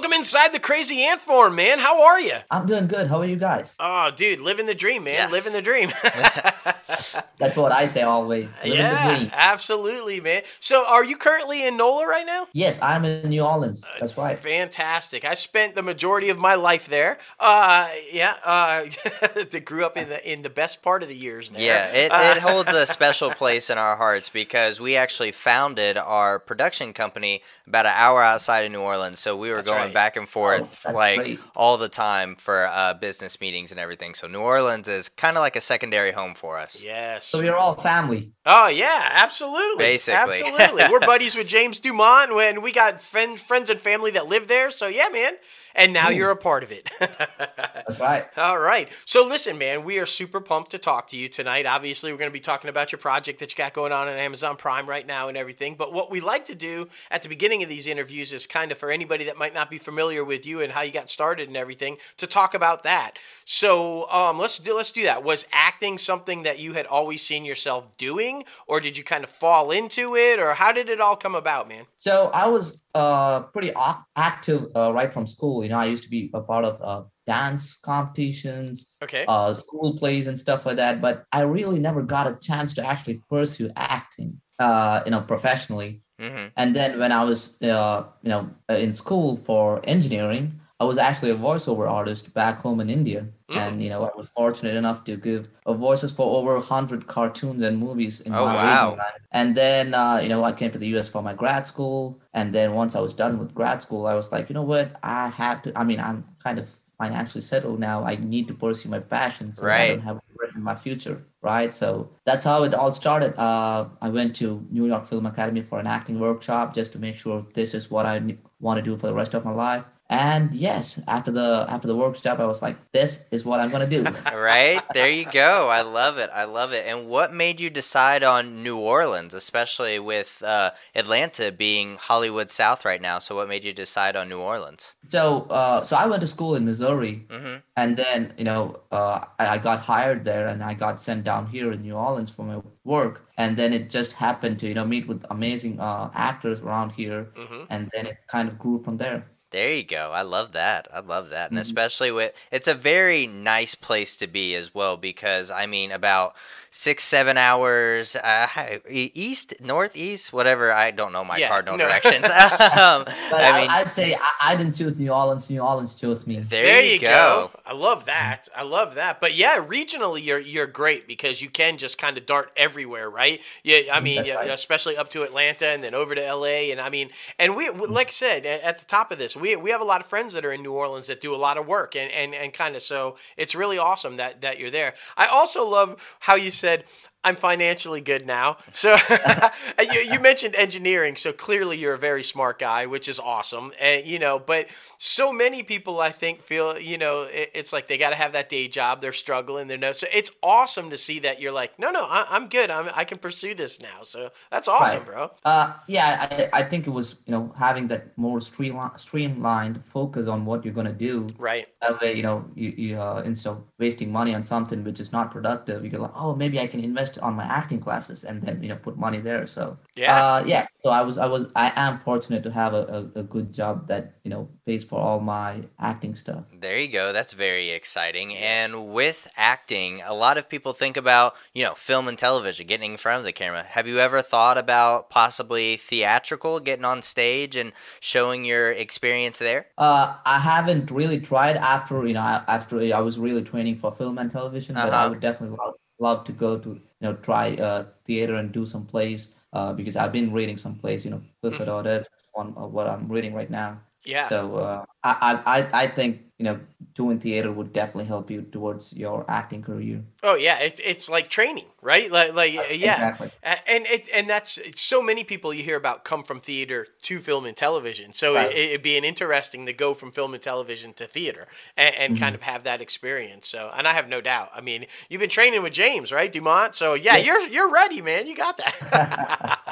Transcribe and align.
Welcome 0.00 0.14
inside 0.14 0.54
the 0.54 0.58
crazy 0.58 1.02
ant 1.02 1.20
farm, 1.20 1.56
man. 1.56 1.78
How 1.78 2.02
are 2.02 2.18
you? 2.18 2.36
I'm 2.50 2.64
doing 2.64 2.86
good. 2.86 3.08
How 3.08 3.18
are 3.18 3.26
you 3.26 3.36
guys? 3.36 3.76
Oh, 3.78 4.10
dude, 4.10 4.40
living 4.40 4.64
the 4.64 4.74
dream, 4.74 5.04
man. 5.04 5.12
Yes. 5.12 5.30
Living 5.30 5.52
the 5.52 5.60
dream. 5.60 5.90
That's 7.38 7.56
what 7.56 7.70
I 7.70 7.84
say 7.84 8.02
always. 8.02 8.56
Living 8.58 8.70
the 8.70 8.76
yeah, 8.76 9.16
dream. 9.18 9.30
absolutely, 9.34 10.20
man. 10.20 10.42
So, 10.58 10.86
are 10.86 11.04
you 11.04 11.18
currently 11.18 11.66
in 11.66 11.76
NOLA 11.76 12.06
right 12.06 12.24
now? 12.24 12.48
Yes, 12.54 12.80
I'm 12.80 13.04
in 13.04 13.28
New 13.28 13.42
Orleans. 13.42 13.86
That's 13.98 14.16
right. 14.16 14.38
Fantastic. 14.38 15.26
I 15.26 15.34
spent 15.34 15.74
the 15.74 15.82
majority 15.82 16.30
of 16.30 16.38
my 16.38 16.54
life 16.54 16.86
there. 16.86 17.18
Uh, 17.38 17.90
yeah, 18.10 18.36
uh, 18.44 18.86
grew 19.64 19.84
up 19.84 19.98
in 19.98 20.08
the 20.08 20.32
in 20.32 20.40
the 20.42 20.50
best 20.50 20.82
part 20.82 21.02
of 21.02 21.10
the 21.10 21.16
years 21.16 21.50
there. 21.50 21.62
Yeah, 21.62 21.86
it, 21.92 22.10
Uh, 22.10 22.34
it 22.36 22.42
holds 22.42 22.72
a 22.72 22.86
special 22.98 23.30
place 23.30 23.68
in 23.70 23.76
our 23.76 23.96
hearts 23.96 24.30
because 24.30 24.80
we 24.80 24.96
actually 24.96 25.32
founded 25.32 25.98
our 25.98 26.38
production 26.38 26.92
company 26.92 27.42
about 27.66 27.86
an 27.86 27.92
hour 27.94 28.22
outside 28.22 28.60
of 28.60 28.72
New 28.72 28.80
Orleans. 28.80 29.18
So 29.18 29.36
we 29.36 29.50
were 29.50 29.56
That's 29.56 29.68
going 29.68 29.89
right. 29.90 29.94
back 29.94 30.16
and 30.16 30.28
forth 30.28 30.82
that's 30.82 30.94
like 30.94 31.16
great. 31.16 31.40
all 31.54 31.76
the 31.78 31.88
time 31.88 32.36
for 32.36 32.66
uh, 32.66 32.94
business 32.94 33.40
meetings 33.40 33.70
and 33.70 33.80
everything. 33.80 34.14
So 34.14 34.26
New 34.26 34.40
Orleans 34.40 34.88
is 34.88 35.08
kind 35.08 35.36
of 35.36 35.40
like 35.40 35.56
a 35.56 35.60
secondary 35.60 36.12
home 36.12 36.34
for 36.34 36.58
us. 36.58 36.82
yes. 36.82 37.26
So 37.26 37.38
we're 37.38 37.56
all 37.56 37.74
family. 37.74 38.32
Oh 38.46 38.68
yeah, 38.68 39.10
absolutely. 39.12 39.84
Basically. 39.84 40.42
absolutely. 40.42 40.84
We're 40.90 41.00
buddies 41.00 41.36
with 41.36 41.46
James 41.46 41.80
Dumont 41.80 42.34
when 42.34 42.62
we 42.62 42.72
got 42.72 43.00
friend, 43.00 43.38
friends 43.38 43.70
and 43.70 43.80
family 43.80 44.10
that 44.12 44.26
live 44.26 44.48
there. 44.48 44.70
So 44.70 44.86
yeah, 44.86 45.08
man. 45.12 45.34
And 45.74 45.92
now 45.92 46.10
Ooh. 46.10 46.14
you're 46.14 46.32
hmm. 46.32 46.38
a 46.38 46.42
part 46.42 46.62
of 46.62 46.72
it. 46.72 46.90
That's 47.00 48.00
right. 48.00 48.26
All 48.36 48.58
right. 48.58 48.90
So 49.04 49.26
listen, 49.26 49.58
man, 49.58 49.84
we 49.84 49.98
are 49.98 50.06
super 50.06 50.40
pumped 50.40 50.72
to 50.72 50.78
talk 50.78 51.08
to 51.08 51.16
you 51.16 51.28
tonight. 51.28 51.66
Obviously, 51.66 52.12
we're 52.12 52.18
going 52.18 52.30
to 52.30 52.32
be 52.32 52.40
talking 52.40 52.70
about 52.70 52.92
your 52.92 52.98
project 52.98 53.40
that 53.40 53.52
you 53.52 53.56
got 53.56 53.72
going 53.72 53.92
on 53.92 54.08
on 54.08 54.14
Amazon 54.14 54.56
Prime 54.56 54.88
right 54.88 55.06
now 55.06 55.28
and 55.28 55.36
everything. 55.36 55.74
But 55.74 55.92
what 55.92 56.10
we 56.10 56.20
like 56.20 56.46
to 56.46 56.54
do 56.54 56.88
at 57.10 57.22
the 57.22 57.28
beginning 57.28 57.62
of 57.62 57.68
these 57.68 57.86
interviews 57.86 58.32
is 58.32 58.46
kind 58.46 58.72
of 58.72 58.78
for 58.78 58.90
anybody 58.90 59.24
that 59.24 59.36
might 59.36 59.54
not 59.54 59.70
be 59.70 59.78
familiar 59.78 60.24
with 60.24 60.46
you 60.46 60.60
and 60.60 60.72
how 60.72 60.82
you 60.82 60.92
got 60.92 61.08
started 61.08 61.48
and 61.48 61.56
everything 61.56 61.96
to 62.18 62.26
talk 62.26 62.54
about 62.54 62.82
that. 62.84 63.18
So 63.52 64.08
um, 64.10 64.38
let's 64.38 64.58
do 64.60 64.76
let's 64.76 64.92
do 64.92 65.02
that. 65.02 65.24
Was 65.24 65.44
acting 65.50 65.98
something 65.98 66.44
that 66.44 66.60
you 66.60 66.74
had 66.74 66.86
always 66.86 67.20
seen 67.20 67.44
yourself 67.44 67.96
doing, 67.96 68.44
or 68.68 68.78
did 68.78 68.96
you 68.96 69.02
kind 69.02 69.24
of 69.24 69.30
fall 69.30 69.72
into 69.72 70.14
it, 70.14 70.38
or 70.38 70.54
how 70.54 70.70
did 70.70 70.88
it 70.88 71.00
all 71.00 71.16
come 71.16 71.34
about, 71.34 71.68
man? 71.68 71.84
So 71.96 72.30
I 72.32 72.46
was 72.46 72.80
uh, 72.94 73.40
pretty 73.40 73.72
active 74.16 74.68
uh, 74.76 74.92
right 74.92 75.12
from 75.12 75.26
school. 75.26 75.64
You 75.64 75.70
know, 75.70 75.78
I 75.78 75.86
used 75.86 76.04
to 76.04 76.08
be 76.08 76.30
a 76.32 76.40
part 76.40 76.64
of 76.64 76.80
uh, 76.80 77.02
dance 77.26 77.76
competitions, 77.82 78.94
Okay. 79.02 79.24
uh, 79.26 79.52
school 79.52 79.98
plays, 79.98 80.28
and 80.28 80.38
stuff 80.38 80.64
like 80.64 80.76
that. 80.76 81.00
But 81.00 81.24
I 81.32 81.40
really 81.40 81.80
never 81.80 82.02
got 82.02 82.28
a 82.28 82.38
chance 82.40 82.72
to 82.74 82.86
actually 82.86 83.20
pursue 83.28 83.68
acting, 83.74 84.40
uh, 84.60 85.02
you 85.04 85.10
know, 85.10 85.22
professionally. 85.22 86.02
hmm 86.20 86.46
And 86.56 86.76
then 86.76 87.00
when 87.00 87.10
I 87.10 87.24
was, 87.24 87.60
uh, 87.62 88.04
you 88.22 88.30
know, 88.30 88.48
in 88.68 88.92
school 88.92 89.36
for 89.36 89.80
engineering, 89.82 90.60
I 90.80 90.84
was 90.84 90.96
actually 90.96 91.32
a 91.32 91.36
voiceover 91.36 91.86
artist 91.90 92.32
back 92.32 92.58
home 92.60 92.80
in 92.80 92.88
India, 92.88 93.28
Mm. 93.50 93.56
and 93.56 93.82
you 93.82 93.88
know, 93.90 94.04
I 94.04 94.10
was 94.16 94.30
fortunate 94.30 94.76
enough 94.76 95.02
to 95.04 95.16
give 95.16 95.48
uh, 95.66 95.72
voices 95.74 96.12
for 96.12 96.38
over 96.38 96.58
hundred 96.60 97.06
cartoons 97.08 97.62
and 97.62 97.78
movies 97.78 98.20
in 98.20 98.32
Oh, 98.34 98.46
my 98.46 98.54
wow. 98.54 98.96
And 99.32 99.56
then, 99.56 99.94
uh, 99.94 100.18
you 100.22 100.28
know, 100.28 100.44
I 100.44 100.52
came 100.52 100.70
to 100.72 100.78
the 100.78 100.88
U.S. 100.88 101.08
for 101.08 101.22
my 101.22 101.34
grad 101.34 101.66
school, 101.66 102.20
and 102.32 102.52
then 102.54 102.74
once 102.74 102.94
I 102.94 103.00
was 103.00 103.14
done 103.14 103.38
with 103.38 103.54
grad 103.54 103.82
school, 103.82 104.06
I 104.06 104.14
was 104.14 104.30
like, 104.32 104.48
you 104.48 104.54
know 104.54 104.62
what, 104.62 104.96
I 105.02 105.28
have 105.28 105.62
to. 105.62 105.72
I 105.78 105.84
mean, 105.84 106.00
I'm 106.00 106.24
kind 106.42 106.58
of 106.58 106.68
financially 106.98 107.40
settled 107.42 107.80
now. 107.80 108.04
I 108.04 108.16
need 108.16 108.46
to 108.48 108.54
pursue 108.54 108.88
my 108.90 109.00
passion, 109.00 109.54
so 109.54 109.64
I 109.64 109.66
Right. 109.66 109.88
don't 109.88 110.00
have 110.00 110.20
regrets 110.30 110.56
in 110.56 110.62
my 110.62 110.74
future, 110.74 111.24
right? 111.42 111.74
So 111.74 112.10
that's 112.26 112.44
how 112.44 112.62
it 112.64 112.74
all 112.74 112.92
started. 112.92 113.34
Uh, 113.38 113.88
I 114.02 114.08
went 114.10 114.36
to 114.36 114.66
New 114.70 114.86
York 114.86 115.06
Film 115.06 115.26
Academy 115.26 115.62
for 115.62 115.78
an 115.80 115.86
acting 115.86 116.20
workshop 116.20 116.74
just 116.74 116.92
to 116.92 116.98
make 116.98 117.16
sure 117.16 117.46
this 117.54 117.74
is 117.74 117.90
what 117.90 118.04
I 118.06 118.36
want 118.60 118.76
to 118.78 118.82
do 118.82 118.96
for 118.96 119.06
the 119.06 119.14
rest 119.14 119.34
of 119.34 119.44
my 119.44 119.52
life. 119.52 119.84
And 120.10 120.50
yes, 120.52 121.00
after 121.06 121.30
the 121.30 121.64
after 121.68 121.86
the 121.86 121.94
workshop, 121.94 122.40
I 122.40 122.44
was 122.44 122.62
like, 122.62 122.76
this 122.90 123.28
is 123.30 123.44
what 123.44 123.60
I'm 123.60 123.70
gonna 123.70 123.88
do. 123.88 124.04
Right 124.34 124.82
there, 124.92 125.08
you 125.08 125.24
go. 125.30 125.68
I 125.68 125.82
love 125.82 126.18
it. 126.18 126.30
I 126.34 126.44
love 126.44 126.72
it. 126.72 126.84
And 126.84 127.08
what 127.08 127.32
made 127.32 127.60
you 127.60 127.70
decide 127.70 128.24
on 128.24 128.64
New 128.64 128.76
Orleans, 128.76 129.34
especially 129.34 130.00
with 130.00 130.42
uh, 130.44 130.72
Atlanta 130.96 131.52
being 131.52 131.96
Hollywood 131.96 132.50
South 132.50 132.84
right 132.84 133.00
now? 133.00 133.20
So, 133.20 133.36
what 133.36 133.48
made 133.48 133.62
you 133.62 133.72
decide 133.72 134.16
on 134.16 134.28
New 134.28 134.40
Orleans? 134.40 134.94
so 135.06 135.42
uh, 135.50 135.84
so 135.84 135.96
I 135.96 136.06
went 136.06 136.20
to 136.22 136.26
school 136.26 136.56
in 136.56 136.64
Missouri, 136.64 137.24
hmm 137.30 137.56
and 137.76 137.96
then 137.96 138.32
you 138.36 138.44
know 138.44 138.80
uh, 138.90 139.24
I, 139.38 139.46
I 139.54 139.58
got 139.58 139.78
hired 139.80 140.24
there, 140.24 140.48
and 140.48 140.62
I 140.62 140.74
got 140.74 140.98
sent 140.98 141.22
down 141.24 141.46
here 141.46 141.70
in 141.72 141.82
New 141.82 141.94
Orleans 141.94 142.30
for 142.30 142.44
my 142.44 142.60
work, 142.84 143.28
and 143.36 143.56
then 143.56 143.72
it 143.72 143.90
just 143.90 144.14
happened 144.14 144.58
to 144.60 144.66
you 144.66 144.74
know 144.74 144.84
meet 144.84 145.06
with 145.06 145.24
amazing 145.30 145.78
uh, 145.78 146.10
actors 146.14 146.60
around 146.60 146.90
here, 146.92 147.30
hmm 147.36 147.64
and 147.70 147.88
then 147.94 148.06
it 148.06 148.18
kind 148.26 148.48
of 148.48 148.58
grew 148.58 148.82
from 148.82 148.96
there. 148.96 149.24
There 149.50 149.72
you 149.72 149.82
go. 149.84 150.10
I 150.12 150.22
love 150.22 150.52
that. 150.52 150.86
I 150.92 151.00
love 151.00 151.30
that. 151.30 151.50
And 151.50 151.58
Mhm. 151.58 151.62
especially 151.62 152.12
with 152.12 152.32
it's 152.52 152.68
a 152.68 152.74
very 152.74 153.26
nice 153.26 153.74
place 153.74 154.16
to 154.16 154.26
be 154.26 154.54
as 154.54 154.74
well 154.74 154.96
because 154.96 155.50
I 155.50 155.66
mean 155.66 155.90
about 155.90 156.36
six, 156.72 157.02
seven 157.02 157.36
hours 157.36 158.14
uh, 158.14 158.46
e- 158.88 159.10
east, 159.12 159.54
northeast, 159.60 160.32
whatever. 160.32 160.70
I 160.72 160.92
don't 160.92 161.12
know 161.12 161.24
my 161.24 161.36
Yeah, 161.38 161.48
cardinal 161.48 161.76
no. 161.76 161.84
directions. 161.88 162.26
um, 162.30 163.04
But 163.30 163.40
I 163.40 163.50
I 163.50 163.60
mean, 163.60 163.70
I'd 163.70 163.92
say 163.92 164.14
I, 164.14 164.52
I 164.52 164.56
didn't 164.56 164.74
choose 164.74 164.96
New 164.96 165.10
Orleans. 165.10 165.50
New 165.50 165.60
Orleans 165.60 165.96
chose 165.96 166.28
me. 166.28 166.38
there, 166.38 166.80
you 166.80 167.00
go. 167.00 167.50
I 167.66 167.72
love 167.72 168.04
that. 168.04 168.48
I 168.54 168.62
love 168.62 168.94
that. 168.94 169.20
But 169.20 169.34
yeah, 169.34 169.56
regionally, 169.58 170.22
you're 170.24 170.38
you're 170.38 170.68
great 170.68 171.08
because 171.08 171.42
you 171.42 171.50
can 171.50 171.76
just 171.76 171.98
kind 171.98 172.16
of 172.16 172.24
dart 172.24 172.52
everywhere, 172.56 173.10
right? 173.10 173.40
Yeah, 173.64 173.80
I 173.92 173.98
mean, 173.98 174.24
yeah, 174.24 174.34
right. 174.34 174.50
especially 174.50 174.96
up 174.96 175.10
to 175.10 175.24
Atlanta 175.24 175.66
and 175.66 175.82
then 175.82 175.94
over 175.94 176.14
to 176.14 176.20
LA, 176.34 176.70
and 176.70 176.80
I 176.80 176.88
mean, 176.88 177.10
and 177.36 177.56
we, 177.56 177.68
we- 177.70 177.88
like 177.88 178.08
I 178.08 178.10
said 178.12 178.46
at 178.46 178.78
the 178.78 178.84
top 178.84 179.10
of 179.10 179.18
this, 179.18 179.34
we 179.40 179.56
we 179.56 179.70
have 179.70 179.80
a 179.80 179.84
lot 179.84 180.00
of 180.00 180.06
friends 180.06 180.34
that 180.34 180.44
are 180.44 180.52
in 180.52 180.62
New 180.62 180.72
Orleans 180.72 181.06
that 181.08 181.20
do 181.20 181.34
a 181.34 181.36
lot 181.36 181.58
of 181.58 181.66
work, 181.66 181.96
and 181.96 182.10
and 182.10 182.34
and 182.34 182.52
kind 182.52 182.76
of 182.76 182.82
so 182.82 183.16
it's 183.36 183.54
really 183.54 183.78
awesome 183.78 184.16
that 184.16 184.40
that 184.42 184.58
you're 184.58 184.70
there. 184.70 184.94
I 185.16 185.26
also 185.26 185.68
love 185.68 186.16
how 186.20 186.34
you 186.36 186.50
said. 186.50 186.84
I'm 187.22 187.36
financially 187.36 188.00
good 188.00 188.26
now. 188.26 188.56
So 188.72 188.96
you, 189.92 190.00
you 190.00 190.20
mentioned 190.20 190.54
engineering, 190.54 191.16
so 191.16 191.32
clearly 191.32 191.76
you're 191.78 191.94
a 191.94 191.98
very 191.98 192.22
smart 192.22 192.58
guy, 192.58 192.86
which 192.86 193.08
is 193.08 193.20
awesome. 193.20 193.72
And 193.80 194.06
you 194.06 194.18
know, 194.18 194.38
but 194.38 194.68
so 194.98 195.32
many 195.32 195.62
people 195.62 196.00
I 196.00 196.10
think 196.10 196.42
feel, 196.42 196.78
you 196.78 196.98
know, 196.98 197.22
it, 197.30 197.50
it's 197.54 197.72
like 197.72 197.88
they 197.88 197.98
got 197.98 198.10
to 198.10 198.16
have 198.16 198.32
that 198.32 198.48
day 198.48 198.68
job. 198.68 199.00
They're 199.00 199.12
struggling. 199.12 199.66
They're 199.68 199.78
no. 199.78 199.92
So 199.92 200.06
it's 200.12 200.30
awesome 200.42 200.90
to 200.90 200.96
see 200.96 201.18
that 201.20 201.40
you're 201.40 201.52
like, 201.52 201.78
no, 201.78 201.90
no, 201.90 202.04
I, 202.04 202.26
I'm 202.30 202.48
good. 202.48 202.70
I'm, 202.70 202.88
I 202.94 203.04
can 203.04 203.18
pursue 203.18 203.54
this 203.54 203.80
now. 203.80 204.02
So 204.02 204.30
that's 204.50 204.68
awesome, 204.68 205.00
Right. 205.00 205.06
bro. 205.06 205.30
Uh, 205.44 205.74
yeah, 205.88 206.48
I, 206.52 206.60
I 206.60 206.62
think 206.62 206.86
it 206.86 206.90
was 206.90 207.22
you 207.26 207.32
know 207.32 207.52
having 207.58 207.88
that 207.88 208.16
more 208.16 208.40
streamlined, 208.40 208.98
streamlined 209.00 209.84
focus 209.84 210.26
on 210.28 210.44
what 210.44 210.64
you're 210.64 210.74
gonna 210.74 210.92
do. 210.92 211.26
Right. 211.38 211.66
That 211.82 212.00
way, 212.00 212.14
you 212.14 212.22
know, 212.22 212.44
you, 212.54 212.70
you 212.70 213.00
uh, 213.00 213.22
instead 213.24 213.50
of 213.50 213.64
wasting 213.78 214.10
money 214.12 214.34
on 214.34 214.42
something 214.42 214.84
which 214.84 215.00
is 215.00 215.12
not 215.12 215.30
productive, 215.30 215.84
you 215.84 215.90
go 215.90 215.98
like, 216.02 216.12
oh, 216.14 216.34
maybe 216.34 216.58
I 216.60 216.66
can 216.66 216.80
invest 216.82 217.09
on 217.18 217.34
my 217.34 217.44
acting 217.44 217.80
classes 217.80 218.24
and 218.24 218.42
then 218.42 218.62
you 218.62 218.68
know 218.68 218.76
put 218.76 218.96
money 218.98 219.18
there. 219.20 219.46
So 219.46 219.78
Yeah. 219.96 220.22
uh, 220.22 220.42
yeah. 220.46 220.66
So 220.80 220.90
I 220.90 221.02
was 221.02 221.18
I 221.18 221.26
was 221.26 221.46
I 221.56 221.72
am 221.76 221.98
fortunate 221.98 222.42
to 222.44 222.50
have 222.52 222.74
a, 222.74 223.10
a, 223.16 223.20
a 223.20 223.22
good 223.22 223.52
job 223.52 223.88
that 223.88 224.14
you 224.24 224.30
know 224.30 224.48
pays 224.66 224.84
for 224.84 224.98
all 225.00 225.20
my 225.20 225.62
acting 225.78 226.14
stuff. 226.14 226.46
There 226.52 226.78
you 226.78 226.88
go. 226.88 227.12
That's 227.12 227.32
very 227.32 227.70
exciting. 227.70 228.34
Yes. 228.36 228.72
And 228.72 228.92
with 228.92 229.26
acting, 229.36 230.00
a 230.02 230.12
lot 230.14 230.36
of 230.36 230.48
people 230.48 230.72
think 230.72 230.96
about, 230.96 231.34
you 231.54 231.62
know, 231.64 231.74
film 231.74 232.06
and 232.08 232.18
television, 232.18 232.66
getting 232.66 232.92
in 232.92 232.96
front 232.98 233.18
of 233.20 233.24
the 233.24 233.32
camera. 233.32 233.62
Have 233.62 233.86
you 233.88 233.98
ever 233.98 234.20
thought 234.20 234.58
about 234.58 235.10
possibly 235.10 235.76
theatrical, 235.76 236.60
getting 236.60 236.84
on 236.84 237.02
stage 237.02 237.56
and 237.56 237.72
showing 238.00 238.44
your 238.44 238.70
experience 238.72 239.38
there? 239.38 239.68
Uh, 239.78 240.18
I 240.26 240.38
haven't 240.38 240.90
really 240.90 241.20
tried 241.20 241.56
after 241.56 242.06
you 242.06 242.12
know 242.14 242.20
after 242.20 242.78
I 242.94 243.00
was 243.00 243.18
really 243.18 243.42
training 243.42 243.76
for 243.76 243.90
film 243.90 244.18
and 244.18 244.30
television, 244.30 244.80
but 244.80 244.92
I 244.92 245.06
Uh-huh. 245.06 245.08
would 245.08 245.20
definitely 245.20 245.56
love, 245.56 245.74
love 245.98 246.24
to 246.24 246.32
go 246.32 246.58
to 246.58 246.80
you 247.00 247.08
know 247.08 247.14
try 247.16 247.54
uh, 247.56 247.84
theater 248.04 248.34
and 248.36 248.52
do 248.52 248.66
some 248.66 248.86
plays 248.86 249.36
uh, 249.52 249.72
because 249.72 249.96
I've 249.96 250.12
been 250.12 250.32
reading 250.32 250.56
some 250.56 250.76
plays. 250.76 251.04
You 251.04 251.12
know, 251.12 251.22
Clifford 251.40 251.68
Odets 251.68 252.06
on 252.34 252.54
uh, 252.56 252.66
what 252.66 252.86
I'm 252.86 253.08
reading 253.08 253.34
right 253.34 253.50
now. 253.50 253.80
Yeah. 254.04 254.24
So 254.24 254.56
uh, 254.56 254.84
I, 255.02 255.42
I 255.46 255.82
I 255.84 255.86
think 255.88 256.22
you 256.38 256.44
know 256.44 256.60
doing 256.94 257.18
theater 257.20 257.52
would 257.52 257.72
definitely 257.72 258.06
help 258.06 258.30
you 258.30 258.42
towards 258.42 258.96
your 258.96 259.24
acting 259.28 259.62
career. 259.62 260.04
Oh 260.22 260.34
yeah, 260.34 260.58
it's 260.60 260.80
it's 260.84 261.08
like 261.08 261.30
training, 261.30 261.64
right? 261.80 262.10
Like 262.10 262.34
like 262.34 262.52
yeah. 262.72 263.02
Exactly. 263.02 263.30
And 263.42 263.86
it 263.86 264.08
and 264.14 264.28
that's 264.28 264.58
it's 264.58 264.82
so 264.82 265.02
many 265.02 265.24
people 265.24 265.54
you 265.54 265.62
hear 265.62 265.76
about 265.76 266.04
come 266.04 266.24
from 266.24 266.40
theater 266.40 266.86
to 267.02 267.20
film 267.20 267.46
and 267.46 267.56
television. 267.56 268.12
So 268.12 268.34
Right. 268.34 268.50
it, 268.50 268.54
it'd 268.54 268.82
be 268.82 268.98
an 268.98 269.04
interesting 269.04 269.64
to 269.64 269.72
go 269.72 269.94
from 269.94 270.12
film 270.12 270.34
and 270.34 270.42
television 270.42 270.92
to 270.94 271.06
theater 271.06 271.48
and, 271.76 271.94
and 271.94 272.16
kind 272.16 272.34
Mm-hmm. 272.34 272.34
of 272.34 272.42
have 272.42 272.64
that 272.64 272.82
experience. 272.82 273.48
So 273.48 273.70
and 273.74 273.88
I 273.88 273.94
have 273.94 274.08
no 274.08 274.20
doubt. 274.20 274.50
I 274.54 274.60
mean, 274.60 274.84
you've 275.08 275.20
been 275.20 275.30
training 275.30 275.62
with 275.62 275.72
James, 275.72 276.12
right, 276.12 276.30
Dumont? 276.30 276.74
So 276.74 276.92
yeah, 276.94 277.16
Yeah. 277.16 277.24
you're 277.24 277.40
you're 277.48 277.72
ready, 277.72 278.02
man. 278.02 278.26
You 278.26 278.36
got 278.36 278.58
that. 278.58 279.56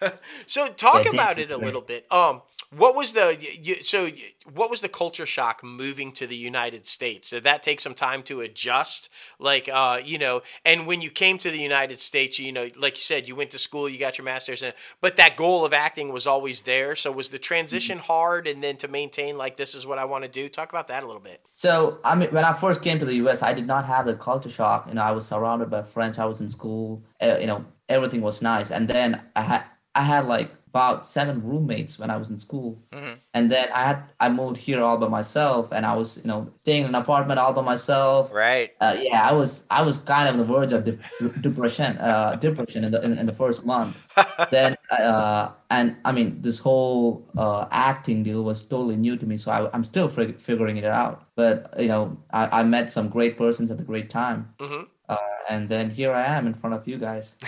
so 0.46 0.68
talk 0.68 1.06
Yeah, 1.10 1.12
about 1.12 1.38
it 1.38 1.50
a 1.50 1.58
little 1.58 1.80
bit. 1.82 2.06
Um, 2.12 2.42
what 2.76 2.94
was 2.94 3.12
the 3.12 3.36
you, 3.40 3.82
so 3.82 4.10
what 4.52 4.68
was 4.68 4.82
the 4.82 4.90
culture 4.90 5.24
shock 5.24 5.64
moving 5.64 6.12
to 6.12 6.26
the 6.26 6.36
United 6.36 6.86
States? 6.86 7.30
Did 7.30 7.44
that 7.44 7.62
take 7.62 7.80
some 7.80 7.94
time 7.94 8.22
to 8.24 8.42
adjust? 8.42 9.08
Like, 9.38 9.70
uh, 9.72 10.00
you 10.04 10.18
know, 10.18 10.42
and 10.66 10.86
when 10.86 11.00
you 11.00 11.10
came 11.10 11.38
to 11.38 11.50
the 11.50 11.58
United 11.58 11.98
States, 11.98 12.38
you 12.38 12.52
know, 12.52 12.68
like 12.76 12.94
you 12.94 13.00
said, 13.00 13.26
you 13.26 13.34
went 13.34 13.50
to 13.52 13.58
school, 13.58 13.88
you 13.88 13.98
got 13.98 14.18
your 14.18 14.26
master's, 14.26 14.62
and 14.62 14.74
but 15.00 15.16
that 15.16 15.36
goal 15.36 15.64
of 15.64 15.72
acting 15.72 16.12
was 16.12 16.26
always 16.26 16.62
there. 16.62 16.94
So 16.94 17.10
was 17.10 17.30
the 17.30 17.38
transition 17.38 17.96
mm-hmm. 17.96 18.06
hard, 18.06 18.46
and 18.46 18.62
then 18.62 18.76
to 18.78 18.88
maintain 18.88 19.38
like 19.38 19.56
this 19.56 19.74
is 19.74 19.86
what 19.86 19.98
I 19.98 20.04
want 20.04 20.24
to 20.24 20.30
do? 20.30 20.50
Talk 20.50 20.68
about 20.68 20.88
that 20.88 21.02
a 21.02 21.06
little 21.06 21.22
bit. 21.22 21.40
So 21.52 22.00
I 22.04 22.14
mean, 22.16 22.28
when 22.30 22.44
I 22.44 22.52
first 22.52 22.82
came 22.82 22.98
to 22.98 23.06
the 23.06 23.14
U.S., 23.16 23.42
I 23.42 23.54
did 23.54 23.66
not 23.66 23.86
have 23.86 24.04
the 24.04 24.14
culture 24.14 24.50
shock. 24.50 24.86
You 24.88 24.94
know, 24.94 25.02
I 25.02 25.12
was 25.12 25.26
surrounded 25.26 25.70
by 25.70 25.84
friends. 25.84 26.18
I 26.18 26.26
was 26.26 26.42
in 26.42 26.50
school. 26.50 27.02
Uh, 27.18 27.38
you 27.40 27.46
know, 27.46 27.64
everything 27.88 28.20
was 28.20 28.42
nice, 28.42 28.70
and 28.70 28.86
then 28.88 29.22
I 29.34 29.40
had 29.40 29.64
I 29.94 30.02
had 30.02 30.26
like 30.26 30.50
about 30.68 31.06
seven 31.06 31.42
roommates 31.42 31.98
when 31.98 32.10
I 32.10 32.16
was 32.16 32.28
in 32.30 32.38
school, 32.38 32.82
mm-hmm. 32.92 33.14
and 33.34 33.50
then 33.50 33.68
I 33.74 33.82
had 33.84 34.02
I 34.20 34.28
moved 34.28 34.56
here 34.56 34.82
all 34.82 34.98
by 34.98 35.08
myself, 35.08 35.72
and 35.72 35.86
I 35.86 35.94
was 35.94 36.18
you 36.18 36.28
know 36.28 36.50
staying 36.56 36.84
in 36.84 36.88
an 36.90 36.94
apartment 36.94 37.40
all 37.40 37.52
by 37.52 37.62
myself. 37.62 38.32
Right. 38.32 38.72
Uh, 38.80 38.96
yeah, 39.00 39.28
I 39.28 39.32
was 39.32 39.66
I 39.70 39.82
was 39.82 39.98
kind 40.02 40.28
of 40.28 40.34
on 40.34 40.40
the 40.40 40.44
verge 40.52 40.72
of 40.72 40.84
de- 40.84 41.38
depression, 41.40 41.96
uh, 41.98 42.36
depression 42.36 42.84
in 42.84 42.90
the 42.90 43.00
in, 43.02 43.18
in 43.18 43.26
the 43.26 43.32
first 43.32 43.64
month. 43.64 43.96
then 44.50 44.76
uh, 44.90 45.50
and 45.70 45.96
I 46.04 46.12
mean 46.12 46.40
this 46.42 46.58
whole 46.58 47.28
uh, 47.36 47.66
acting 47.70 48.22
deal 48.22 48.44
was 48.44 48.64
totally 48.64 48.96
new 48.96 49.16
to 49.16 49.26
me, 49.26 49.36
so 49.36 49.50
I, 49.50 49.74
am 49.74 49.84
still 49.84 50.08
fig- 50.08 50.38
figuring 50.38 50.76
it 50.76 50.84
out. 50.84 51.26
But 51.34 51.74
you 51.78 51.88
know, 51.88 52.18
I, 52.30 52.60
I 52.60 52.62
met 52.62 52.90
some 52.90 53.08
great 53.08 53.36
persons 53.36 53.70
at 53.70 53.78
the 53.78 53.84
great 53.84 54.10
time. 54.10 54.54
Mm-hmm 54.58 54.97
and 55.48 55.68
then 55.68 55.90
here 55.90 56.12
I 56.12 56.24
am 56.24 56.46
in 56.46 56.54
front 56.54 56.74
of 56.74 56.86
you 56.86 56.98
guys. 56.98 57.38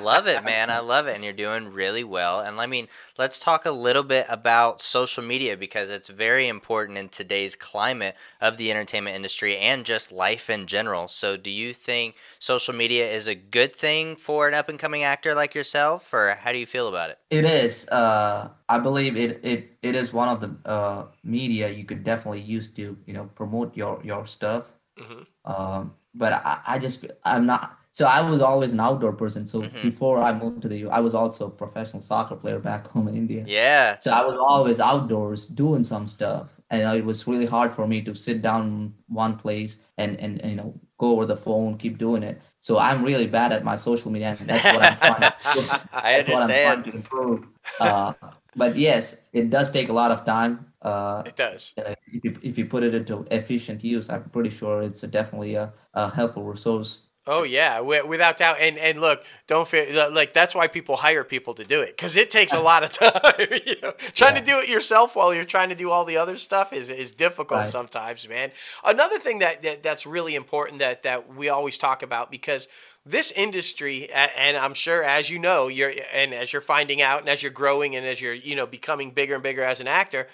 love 0.00 0.26
it, 0.26 0.44
man. 0.44 0.70
I 0.70 0.80
love 0.80 1.06
it. 1.06 1.14
And 1.14 1.24
you're 1.24 1.32
doing 1.32 1.72
really 1.72 2.04
well. 2.04 2.40
And 2.40 2.60
I 2.60 2.66
mean, 2.66 2.88
let's 3.18 3.40
talk 3.40 3.64
a 3.64 3.70
little 3.70 4.02
bit 4.02 4.26
about 4.28 4.82
social 4.82 5.24
media 5.24 5.56
because 5.56 5.90
it's 5.90 6.08
very 6.08 6.48
important 6.48 6.98
in 6.98 7.08
today's 7.08 7.56
climate 7.56 8.14
of 8.40 8.56
the 8.56 8.70
entertainment 8.70 9.16
industry 9.16 9.56
and 9.56 9.84
just 9.84 10.12
life 10.12 10.50
in 10.50 10.66
general. 10.66 11.08
So, 11.08 11.36
do 11.36 11.50
you 11.50 11.72
think 11.72 12.16
social 12.38 12.74
media 12.74 13.08
is 13.08 13.26
a 13.26 13.34
good 13.34 13.74
thing 13.74 14.16
for 14.16 14.48
an 14.48 14.54
up 14.54 14.68
and 14.68 14.78
coming 14.78 15.02
actor 15.02 15.34
like 15.34 15.54
yourself, 15.54 16.12
or 16.12 16.36
how 16.40 16.52
do 16.52 16.58
you 16.58 16.66
feel 16.66 16.88
about 16.88 17.10
it? 17.10 17.18
It 17.30 17.44
is. 17.44 17.88
Uh, 17.88 18.50
I 18.68 18.78
believe 18.78 19.16
it, 19.16 19.40
it, 19.44 19.76
it 19.82 19.94
is 19.94 20.12
one 20.12 20.28
of 20.28 20.40
the 20.40 20.56
uh, 20.68 21.06
media 21.24 21.70
you 21.70 21.84
could 21.84 22.04
definitely 22.04 22.40
use 22.40 22.68
to, 22.74 22.96
you 23.06 23.14
know, 23.14 23.30
promote 23.34 23.76
your, 23.76 24.00
your 24.04 24.26
stuff. 24.26 24.76
Mm-hmm. 24.98 25.22
Um, 25.44 25.94
but 26.14 26.32
I, 26.32 26.60
I 26.66 26.78
just 26.78 27.06
I'm 27.24 27.46
not. 27.46 27.76
So 27.92 28.06
I 28.06 28.28
was 28.28 28.40
always 28.40 28.72
an 28.72 28.80
outdoor 28.80 29.12
person. 29.12 29.46
So 29.46 29.62
mm-hmm. 29.62 29.82
before 29.82 30.22
I 30.22 30.32
moved 30.32 30.62
to 30.62 30.68
the 30.68 30.78
U, 30.78 30.90
I 30.90 31.00
was 31.00 31.14
also 31.14 31.48
a 31.48 31.50
professional 31.50 32.00
soccer 32.00 32.36
player 32.36 32.60
back 32.60 32.86
home 32.86 33.08
in 33.08 33.16
India. 33.16 33.44
Yeah. 33.46 33.98
So 33.98 34.12
I 34.12 34.24
was 34.24 34.36
always 34.38 34.78
outdoors 34.78 35.46
doing 35.46 35.82
some 35.82 36.06
stuff, 36.06 36.60
and 36.70 36.82
it 36.96 37.04
was 37.04 37.26
really 37.26 37.46
hard 37.46 37.72
for 37.72 37.86
me 37.86 38.02
to 38.02 38.14
sit 38.14 38.42
down 38.42 38.94
one 39.08 39.36
place 39.36 39.84
and 39.98 40.18
and, 40.20 40.40
and 40.40 40.50
you 40.50 40.56
know 40.56 40.74
go 40.98 41.12
over 41.12 41.26
the 41.26 41.36
phone, 41.36 41.78
keep 41.78 41.98
doing 41.98 42.22
it. 42.22 42.40
So 42.60 42.78
I'm 42.78 43.02
really 43.02 43.26
bad 43.26 43.52
at 43.52 43.64
my 43.64 43.76
social 43.76 44.10
media, 44.10 44.36
and 44.38 44.48
that's 44.48 44.64
what 44.64 44.82
I'm 44.82 44.96
trying 44.98 45.20
to. 45.20 45.88
I 45.92 46.14
understand. 46.16 46.30
What 46.32 46.50
I'm 46.50 46.82
trying 46.82 46.82
to 46.84 46.96
improve. 46.96 47.46
Uh, 47.80 48.12
but 48.54 48.76
yes, 48.76 49.28
it 49.32 49.50
does 49.50 49.70
take 49.70 49.88
a 49.88 49.92
lot 49.92 50.10
of 50.10 50.24
time. 50.24 50.69
Uh, 50.82 51.22
it 51.26 51.36
does. 51.36 51.74
if, 51.76 52.24
you, 52.24 52.38
if 52.42 52.58
you 52.58 52.66
put 52.66 52.82
it 52.82 52.94
into 52.94 53.26
efficient 53.30 53.84
use, 53.84 54.08
I'm 54.08 54.24
pretty 54.30 54.50
sure 54.50 54.82
it's 54.82 55.02
a 55.02 55.08
definitely 55.08 55.54
a, 55.54 55.72
a 55.94 56.10
helpful 56.10 56.44
resource. 56.44 57.10
Oh 57.26 57.42
yeah, 57.42 57.80
without 57.80 58.38
doubt. 58.38 58.56
And 58.60 58.78
and 58.78 58.98
look, 58.98 59.22
don't 59.46 59.68
feel 59.68 60.10
like 60.10 60.32
that's 60.32 60.54
why 60.54 60.68
people 60.68 60.96
hire 60.96 61.22
people 61.22 61.52
to 61.54 61.64
do 61.64 61.82
it 61.82 61.96
because 61.96 62.16
it 62.16 62.30
takes 62.30 62.54
a 62.54 62.60
lot 62.70 62.82
of 62.82 62.92
time. 62.92 63.46
you 63.66 63.76
know, 63.82 63.92
trying 64.14 64.34
yeah. 64.34 64.40
to 64.40 64.46
do 64.46 64.58
it 64.60 64.68
yourself 64.70 65.14
while 65.14 65.34
you're 65.34 65.44
trying 65.44 65.68
to 65.68 65.74
do 65.74 65.90
all 65.90 66.06
the 66.06 66.16
other 66.16 66.36
stuff 66.36 66.72
is 66.72 66.88
is 66.88 67.12
difficult 67.12 67.60
right. 67.60 67.66
sometimes, 67.66 68.26
man. 68.26 68.50
Another 68.82 69.18
thing 69.18 69.40
that, 69.40 69.60
that 69.62 69.82
that's 69.82 70.06
really 70.06 70.34
important 70.34 70.78
that 70.78 71.02
that 71.02 71.32
we 71.34 71.50
always 71.50 71.76
talk 71.76 72.02
about 72.02 72.30
because 72.30 72.68
this 73.06 73.32
industry 73.32 74.10
and 74.12 74.58
i'm 74.58 74.74
sure 74.74 75.02
as 75.02 75.30
you 75.30 75.38
know 75.38 75.68
you're 75.68 75.90
and 76.12 76.34
as 76.34 76.52
you're 76.52 76.60
finding 76.60 77.00
out 77.00 77.20
and 77.20 77.30
as 77.30 77.42
you're 77.42 77.50
growing 77.50 77.96
and 77.96 78.04
as 78.04 78.20
you're 78.20 78.34
you 78.34 78.54
know 78.54 78.66
becoming 78.66 79.10
bigger 79.10 79.32
and 79.32 79.42
bigger 79.42 79.62
as 79.62 79.80
an 79.80 79.88
actor 79.88 80.26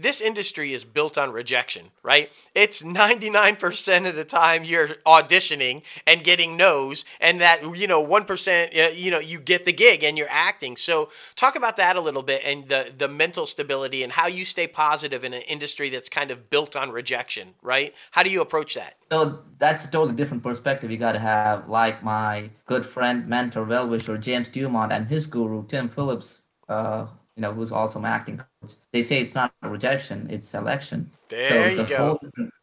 this 0.00 0.20
industry 0.20 0.72
is 0.72 0.84
built 0.84 1.18
on 1.18 1.32
rejection, 1.32 1.86
right? 2.02 2.30
It's 2.54 2.82
99% 2.82 4.08
of 4.08 4.14
the 4.14 4.24
time 4.24 4.64
you're 4.64 4.88
auditioning 5.06 5.82
and 6.06 6.22
getting 6.22 6.56
no's, 6.56 7.04
and 7.20 7.40
that, 7.40 7.76
you 7.76 7.86
know, 7.86 8.04
1%, 8.04 8.78
uh, 8.78 8.88
you 8.90 9.10
know, 9.10 9.18
you 9.18 9.40
get 9.40 9.64
the 9.64 9.72
gig 9.72 10.04
and 10.04 10.16
you're 10.16 10.28
acting. 10.30 10.76
So, 10.76 11.10
talk 11.36 11.56
about 11.56 11.76
that 11.76 11.96
a 11.96 12.00
little 12.00 12.22
bit 12.22 12.42
and 12.44 12.68
the, 12.68 12.92
the 12.96 13.08
mental 13.08 13.46
stability 13.46 14.02
and 14.02 14.12
how 14.12 14.26
you 14.26 14.44
stay 14.44 14.66
positive 14.66 15.24
in 15.24 15.34
an 15.34 15.42
industry 15.42 15.88
that's 15.88 16.08
kind 16.08 16.30
of 16.30 16.50
built 16.50 16.76
on 16.76 16.90
rejection, 16.90 17.54
right? 17.62 17.94
How 18.12 18.22
do 18.22 18.30
you 18.30 18.40
approach 18.40 18.74
that? 18.74 18.94
So, 19.10 19.40
that's 19.58 19.84
a 19.86 19.90
totally 19.90 20.14
different 20.14 20.42
perspective 20.42 20.90
you 20.90 20.96
got 20.96 21.12
to 21.12 21.18
have, 21.18 21.68
like 21.68 22.02
my 22.02 22.50
good 22.66 22.86
friend, 22.86 23.26
mentor, 23.26 23.64
well 23.64 23.88
wisher, 23.88 24.16
James 24.16 24.48
Dumont, 24.48 24.92
and 24.92 25.06
his 25.06 25.26
guru, 25.26 25.66
Tim 25.66 25.88
Phillips. 25.88 26.44
Uh, 26.68 27.06
you 27.38 27.42
know, 27.42 27.52
who's 27.52 27.70
also 27.70 28.00
my 28.00 28.08
acting 28.08 28.36
coach, 28.36 28.72
they 28.92 29.00
say 29.00 29.20
it's 29.20 29.34
not 29.36 29.54
a 29.62 29.70
rejection, 29.70 30.26
it's 30.28 30.46
selection. 30.46 31.08
There 31.28 31.48
so 31.48 31.54
it's 31.68 31.78
you 31.78 31.84
a 31.84 31.88
go. 31.88 31.96
Whole 31.96 32.20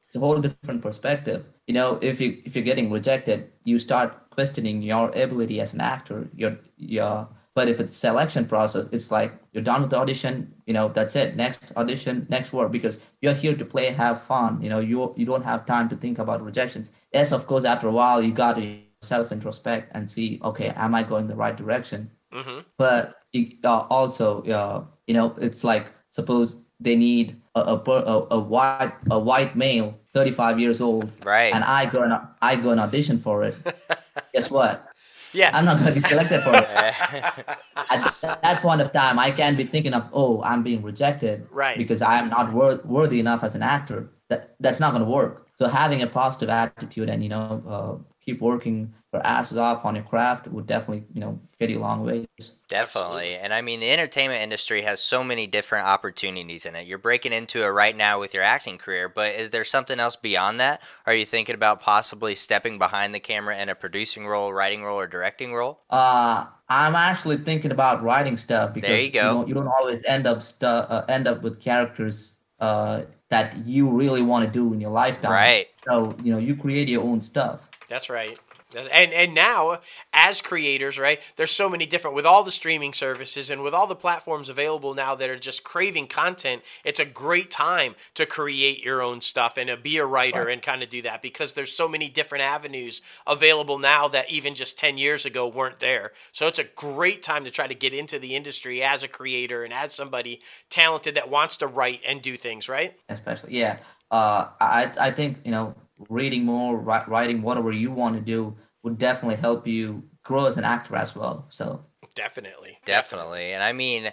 it's 0.08 0.16
a 0.18 0.20
whole 0.20 0.38
different 0.38 0.82
perspective. 0.82 1.46
You 1.66 1.74
know, 1.76 1.98
if 2.02 2.20
you 2.20 2.42
if 2.44 2.56
you're 2.56 2.66
getting 2.66 2.92
rejected, 2.92 3.52
you 3.64 3.80
start 3.80 4.30
questioning 4.32 4.82
your 4.82 5.10
ability 5.12 5.62
as 5.62 5.74
an 5.74 5.80
actor. 5.80 6.28
Your 6.36 6.58
your 6.76 7.30
but 7.54 7.70
if 7.70 7.80
it's 7.80 7.94
selection 7.94 8.46
process, 8.46 8.90
it's 8.92 9.12
like 9.12 9.32
you're 9.54 9.64
done 9.64 9.82
with 9.84 9.92
the 9.92 9.98
audition, 9.98 10.54
you 10.66 10.74
know, 10.74 10.90
that's 10.90 11.16
it. 11.16 11.38
Next 11.38 11.72
audition, 11.78 12.28
next 12.30 12.52
work, 12.52 12.70
because 12.70 13.00
you're 13.22 13.34
here 13.34 13.56
to 13.56 13.64
play, 13.64 13.86
have 13.94 14.22
fun. 14.22 14.62
You 14.62 14.70
know, 14.70 14.80
you 14.80 15.14
you 15.16 15.26
don't 15.26 15.46
have 15.46 15.66
time 15.66 15.88
to 15.88 15.96
think 15.96 16.20
about 16.20 16.44
rejections. 16.44 16.92
Yes, 17.14 17.32
of 17.32 17.48
course, 17.48 17.64
after 17.64 17.88
a 17.88 17.92
while 17.92 18.22
you 18.22 18.34
got 18.34 18.58
to 18.58 18.80
self 19.02 19.32
introspect 19.32 19.92
and 19.94 20.10
see, 20.10 20.42
okay, 20.44 20.74
am 20.76 20.94
I 20.94 21.04
going 21.04 21.28
the 21.28 21.36
right 21.36 21.56
direction? 21.56 22.12
Mm-hmm. 22.34 22.60
But 22.78 23.16
uh, 23.64 23.88
also, 23.90 24.44
uh, 24.44 24.84
you 25.08 25.14
know, 25.14 25.36
it's 25.40 25.64
like 25.64 25.92
suppose 26.10 26.64
they 26.80 26.96
need 26.96 27.42
a, 27.56 27.62
a, 27.62 28.28
a, 28.32 28.40
white 28.40 28.94
a 29.10 29.20
white 29.20 29.56
male, 29.56 30.00
35 30.14 30.60
years 30.60 30.82
old, 30.82 31.12
right? 31.24 31.54
And 31.54 31.64
I 31.64 31.86
go 31.86 32.04
and 32.04 32.14
I 32.42 32.56
go 32.56 32.70
and 32.72 32.80
audition 32.80 33.18
for 33.18 33.44
it. 33.44 33.56
Guess 34.34 34.52
what? 34.52 34.88
Yeah, 35.34 35.52
I'm 35.54 35.66
not 35.66 35.80
going 35.80 35.90
to 35.90 35.94
be 35.94 36.00
selected 36.00 36.42
for 36.42 36.56
it. 36.56 36.64
At 37.92 38.16
that 38.22 38.62
point 38.62 38.80
of 38.80 38.94
time, 38.94 39.20
I 39.20 39.32
can't 39.32 39.58
be 39.58 39.66
thinking 39.66 39.94
of, 39.94 40.10
oh, 40.14 40.42
I'm 40.44 40.64
being 40.64 40.82
rejected, 40.82 41.48
right? 41.52 41.78
Because 41.78 42.02
I 42.02 42.20
am 42.20 42.30
not 42.30 42.54
wor- 42.54 42.80
worthy 42.86 43.20
enough 43.20 43.44
as 43.44 43.56
an 43.56 43.62
actor. 43.62 44.10
That 44.30 44.56
that's 44.60 44.80
not 44.80 44.92
going 44.92 45.04
to 45.04 45.10
work. 45.10 45.48
So 45.54 45.68
having 45.68 46.02
a 46.02 46.08
positive 46.08 46.50
attitude 46.50 47.10
and 47.10 47.24
you 47.24 47.30
know 47.30 47.64
uh, 47.68 47.94
keep 48.24 48.42
working 48.42 48.94
your 49.16 49.26
asses 49.26 49.58
off 49.58 49.86
on 49.86 49.96
your 49.96 50.04
craft 50.04 50.48
would 50.48 50.68
definitely, 50.68 51.06
you 51.14 51.22
know, 51.22 51.40
get 51.58 51.70
you 51.70 51.80
a 51.80 51.82
long 51.82 52.04
ways. 52.04 52.28
Definitely. 52.68 53.36
And 53.36 53.54
I 53.54 53.62
mean, 53.62 53.80
the 53.80 53.92
entertainment 53.92 54.42
industry 54.42 54.82
has 54.82 55.02
so 55.02 55.24
many 55.24 55.48
different 55.48 55.88
opportunities 55.88 56.66
in 56.66 56.76
it. 56.76 56.86
You're 56.86 56.98
breaking 56.98 57.34
into 57.34 57.64
it 57.64 57.68
right 57.68 57.96
now 57.96 58.20
with 58.20 58.34
your 58.34 58.44
acting 58.44 58.78
career, 58.78 59.08
but 59.08 59.36
is 59.36 59.52
there 59.52 59.64
something 59.64 60.00
else 60.00 60.16
beyond 60.16 60.60
that? 60.60 60.82
Are 61.06 61.16
you 61.16 61.26
thinking 61.26 61.56
about 61.56 61.82
possibly 61.82 62.36
stepping 62.36 62.78
behind 62.78 63.16
the 63.16 63.20
camera 63.20 63.58
in 63.58 63.70
a 63.70 63.76
producing 63.76 64.28
role, 64.28 64.54
writing 64.54 64.84
role, 64.84 65.00
or 65.00 65.08
directing 65.08 65.54
role? 65.54 65.80
Uh, 65.90 66.46
I'm 66.70 66.96
actually 66.96 67.38
thinking 67.38 67.72
about 67.72 68.04
writing 68.04 68.38
stuff 68.38 68.74
because 68.74 68.90
there 68.90 69.00
you, 69.00 69.12
go. 69.12 69.22
you, 69.22 69.34
don't, 69.34 69.48
you 69.48 69.54
don't 69.54 69.68
always 69.68 70.04
end 70.04 70.28
up 70.28 70.42
stu- 70.42 70.66
uh, 70.66 71.06
end 71.08 71.28
up 71.28 71.42
with 71.42 71.62
characters 71.62 72.36
uh, 72.60 73.04
that 73.30 73.56
you 73.66 73.90
really 73.90 74.22
want 74.22 74.46
to 74.46 74.52
do 74.52 74.74
in 74.74 74.82
your 74.82 74.92
lifetime. 74.92 75.32
Right. 75.32 75.68
So, 75.88 76.16
you 76.24 76.34
know, 76.34 76.40
you 76.40 76.56
create 76.56 76.90
your 76.90 77.04
own 77.04 77.22
stuff. 77.22 77.70
That's 77.88 78.10
right. 78.10 78.40
And 78.76 79.14
and 79.14 79.34
now 79.34 79.80
as 80.14 80.42
creators, 80.42 81.00
right? 81.00 81.20
There's 81.36 81.52
so 81.52 81.70
many 81.70 81.86
different 81.86 82.16
with 82.16 82.26
all 82.26 82.44
the 82.44 82.52
streaming 82.52 82.94
services 82.94 83.50
and 83.50 83.64
with 83.64 83.74
all 83.74 83.88
the 83.88 83.96
platforms 83.96 84.50
available 84.50 84.94
now 84.94 85.16
that 85.16 85.30
are 85.30 85.40
just 85.40 85.64
craving 85.64 86.08
content. 86.08 86.62
It's 86.84 87.00
a 87.00 87.06
great 87.06 87.52
time 87.52 87.96
to 88.16 88.26
create 88.26 88.84
your 88.84 89.02
own 89.02 89.22
stuff 89.22 89.58
and 89.58 89.68
to 89.68 89.78
be 89.78 89.98
a 89.98 90.06
writer 90.06 90.46
right. 90.46 90.54
and 90.54 90.62
kind 90.62 90.84
of 90.84 90.90
do 90.90 91.02
that 91.04 91.22
because 91.22 91.54
there's 91.54 91.74
so 91.74 91.88
many 91.88 92.10
different 92.10 92.44
avenues 92.44 93.02
available 93.26 93.80
now 93.80 94.08
that 94.08 94.30
even 94.32 94.56
just 94.56 94.78
10 94.80 94.98
years 94.98 95.26
ago 95.26 95.48
weren't 95.48 95.80
there. 95.80 96.12
So 96.32 96.48
it's 96.48 96.60
a 96.60 96.64
great 96.64 97.24
time 97.24 97.44
to 97.46 97.52
try 97.52 97.68
to 97.68 97.76
get 97.76 97.94
into 97.94 98.20
the 98.20 98.36
industry 98.36 98.84
as 98.84 99.04
a 99.04 99.08
creator 99.08 99.64
and 99.64 99.74
as 99.74 99.94
somebody 99.94 100.42
talented 100.70 101.16
that 101.16 101.30
wants 101.30 101.58
to 101.58 101.68
write 101.68 102.02
and 102.08 102.22
do 102.22 102.38
things, 102.38 102.70
right? 102.70 102.98
Especially, 103.10 103.58
yeah. 103.58 103.78
Uh, 104.12 104.48
I 104.62 104.92
I 105.00 105.12
think 105.12 105.40
you 105.44 105.52
know 105.52 105.76
reading 106.10 106.46
more, 106.46 106.78
writing 106.78 107.42
whatever 107.42 107.72
you 107.72 107.92
want 107.92 108.16
to 108.16 108.22
do 108.22 108.56
would 108.86 108.98
definitely 108.98 109.36
help 109.36 109.68
you 109.68 110.02
grow 110.24 110.46
as 110.46 110.58
an 110.58 110.64
actor 110.64 110.96
as 110.96 111.14
well. 111.16 111.46
So 111.50 111.84
definitely, 112.16 112.78
definitely, 112.86 113.52
and 113.52 113.62
I 113.62 113.74
mean. 113.74 114.12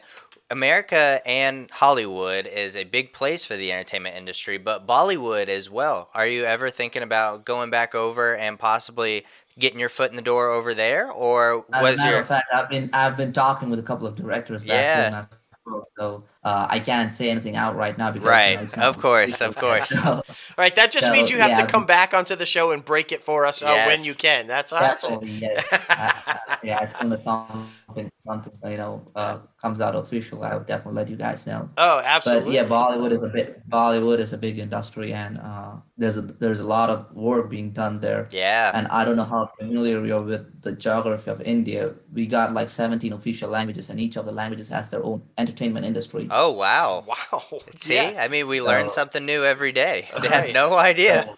America 0.50 1.22
and 1.24 1.70
Hollywood 1.70 2.46
is 2.46 2.76
a 2.76 2.84
big 2.84 3.14
place 3.14 3.42
for 3.42 3.56
the 3.56 3.72
entertainment 3.72 4.16
industry, 4.16 4.58
but 4.58 4.86
Bollywood 4.86 5.48
as 5.48 5.70
well. 5.70 6.10
Are 6.12 6.26
you 6.26 6.44
ever 6.44 6.68
thinking 6.68 7.02
about 7.02 7.46
going 7.46 7.70
back 7.70 7.94
over 7.94 8.36
and 8.36 8.58
possibly 8.58 9.24
getting 9.58 9.80
your 9.80 9.88
foot 9.88 10.10
in 10.10 10.16
the 10.16 10.22
door 10.22 10.50
over 10.50 10.74
there, 10.74 11.10
or 11.10 11.64
was 11.80 12.04
your? 12.04 12.20
Of 12.20 12.26
fact, 12.26 12.48
I've 12.52 12.68
been 12.68 12.90
I've 12.92 13.16
been 13.16 13.32
talking 13.32 13.70
with 13.70 13.78
a 13.78 13.82
couple 13.82 14.06
of 14.06 14.14
directors. 14.14 14.62
yeah. 14.62 15.24
I've 15.66 15.82
so 15.96 16.24
uh, 16.44 16.66
I 16.68 16.78
can't 16.80 17.14
say 17.14 17.30
anything 17.30 17.56
out 17.56 17.76
right 17.76 17.96
now 17.96 18.10
because 18.10 18.24
you 18.26 18.56
know, 18.56 18.62
Right. 18.62 18.78
Of 18.78 18.98
course, 18.98 19.40
of 19.40 19.54
course. 19.64 19.88
So, 19.88 20.10
All 20.16 20.24
right, 20.58 20.74
that 20.76 20.90
just 20.90 21.06
So, 21.06 21.12
means 21.12 21.30
you 21.30 21.38
have 21.38 21.50
yeah. 21.50 21.60
to 21.64 21.66
come 21.66 21.86
back 21.86 22.14
onto 22.14 22.34
the 22.36 22.46
show 22.46 22.72
and 22.72 22.84
break 22.84 23.12
it 23.12 23.22
for 23.22 23.46
us 23.46 23.62
uh, 23.62 23.84
when 23.86 24.02
you 24.04 24.14
can. 24.14 24.46
That's 24.46 24.72
awesome. 24.72 25.20
yes. 25.22 25.64
I- 25.88 26.12
I- 26.26 26.38
yeah, 26.64 26.78
as 26.80 26.94
soon 26.94 27.12
as 27.12 27.24
something, 27.24 28.08
something 28.18 28.52
you 28.70 28.76
know, 28.76 29.02
uh, 29.16 29.38
comes 29.60 29.80
out 29.80 29.96
official, 29.96 30.44
I 30.44 30.54
would 30.54 30.66
definitely 30.68 30.94
let 31.02 31.08
you 31.10 31.16
guys 31.16 31.44
know. 31.44 31.68
Oh, 31.76 31.96
But 31.98 32.04
absolutely. 32.06 32.54
yeah, 32.54 32.64
Bollywood 32.64 33.10
is 33.10 33.24
a 33.24 33.28
bit. 33.28 33.68
Bollywood 33.68 34.18
is 34.20 34.32
a 34.32 34.38
big 34.38 34.60
industry, 34.60 35.12
and 35.12 35.38
uh, 35.38 35.72
there's 35.98 36.16
a 36.18 36.22
there's 36.22 36.60
a 36.60 36.64
lot 36.66 36.88
of 36.88 37.10
work 37.14 37.50
being 37.50 37.70
done 37.72 37.98
there. 37.98 38.28
Yeah. 38.30 38.70
And 38.74 38.86
I 38.88 39.04
don't 39.04 39.16
know 39.16 39.24
how 39.24 39.46
familiar 39.58 40.06
you're 40.06 40.22
with 40.22 40.62
the 40.62 40.72
geography 40.72 41.30
of 41.32 41.40
India. 41.42 41.94
We 42.12 42.26
got 42.28 42.52
like 42.52 42.70
17 42.70 43.12
official 43.12 43.50
languages, 43.50 43.90
and 43.90 43.98
each 43.98 44.16
of 44.16 44.24
the 44.24 44.32
languages 44.32 44.68
has 44.68 44.88
their 44.90 45.02
own 45.02 45.22
entertainment 45.38 45.84
industry. 45.84 46.28
Oh 46.32 46.50
wow. 46.52 47.04
Wow. 47.12 47.60
See, 47.76 47.94
Yeah. 47.94 48.16
I 48.24 48.28
mean, 48.28 48.48
we 48.48 48.60
learn 48.60 48.88
So- 48.88 48.94
something 48.96 49.24
new 49.26 49.44
every 49.44 49.72
day. 49.72 50.08
I 50.14 50.16
Right. 50.16 50.30
had 50.46 50.54
no 50.54 50.72
idea. 50.74 51.36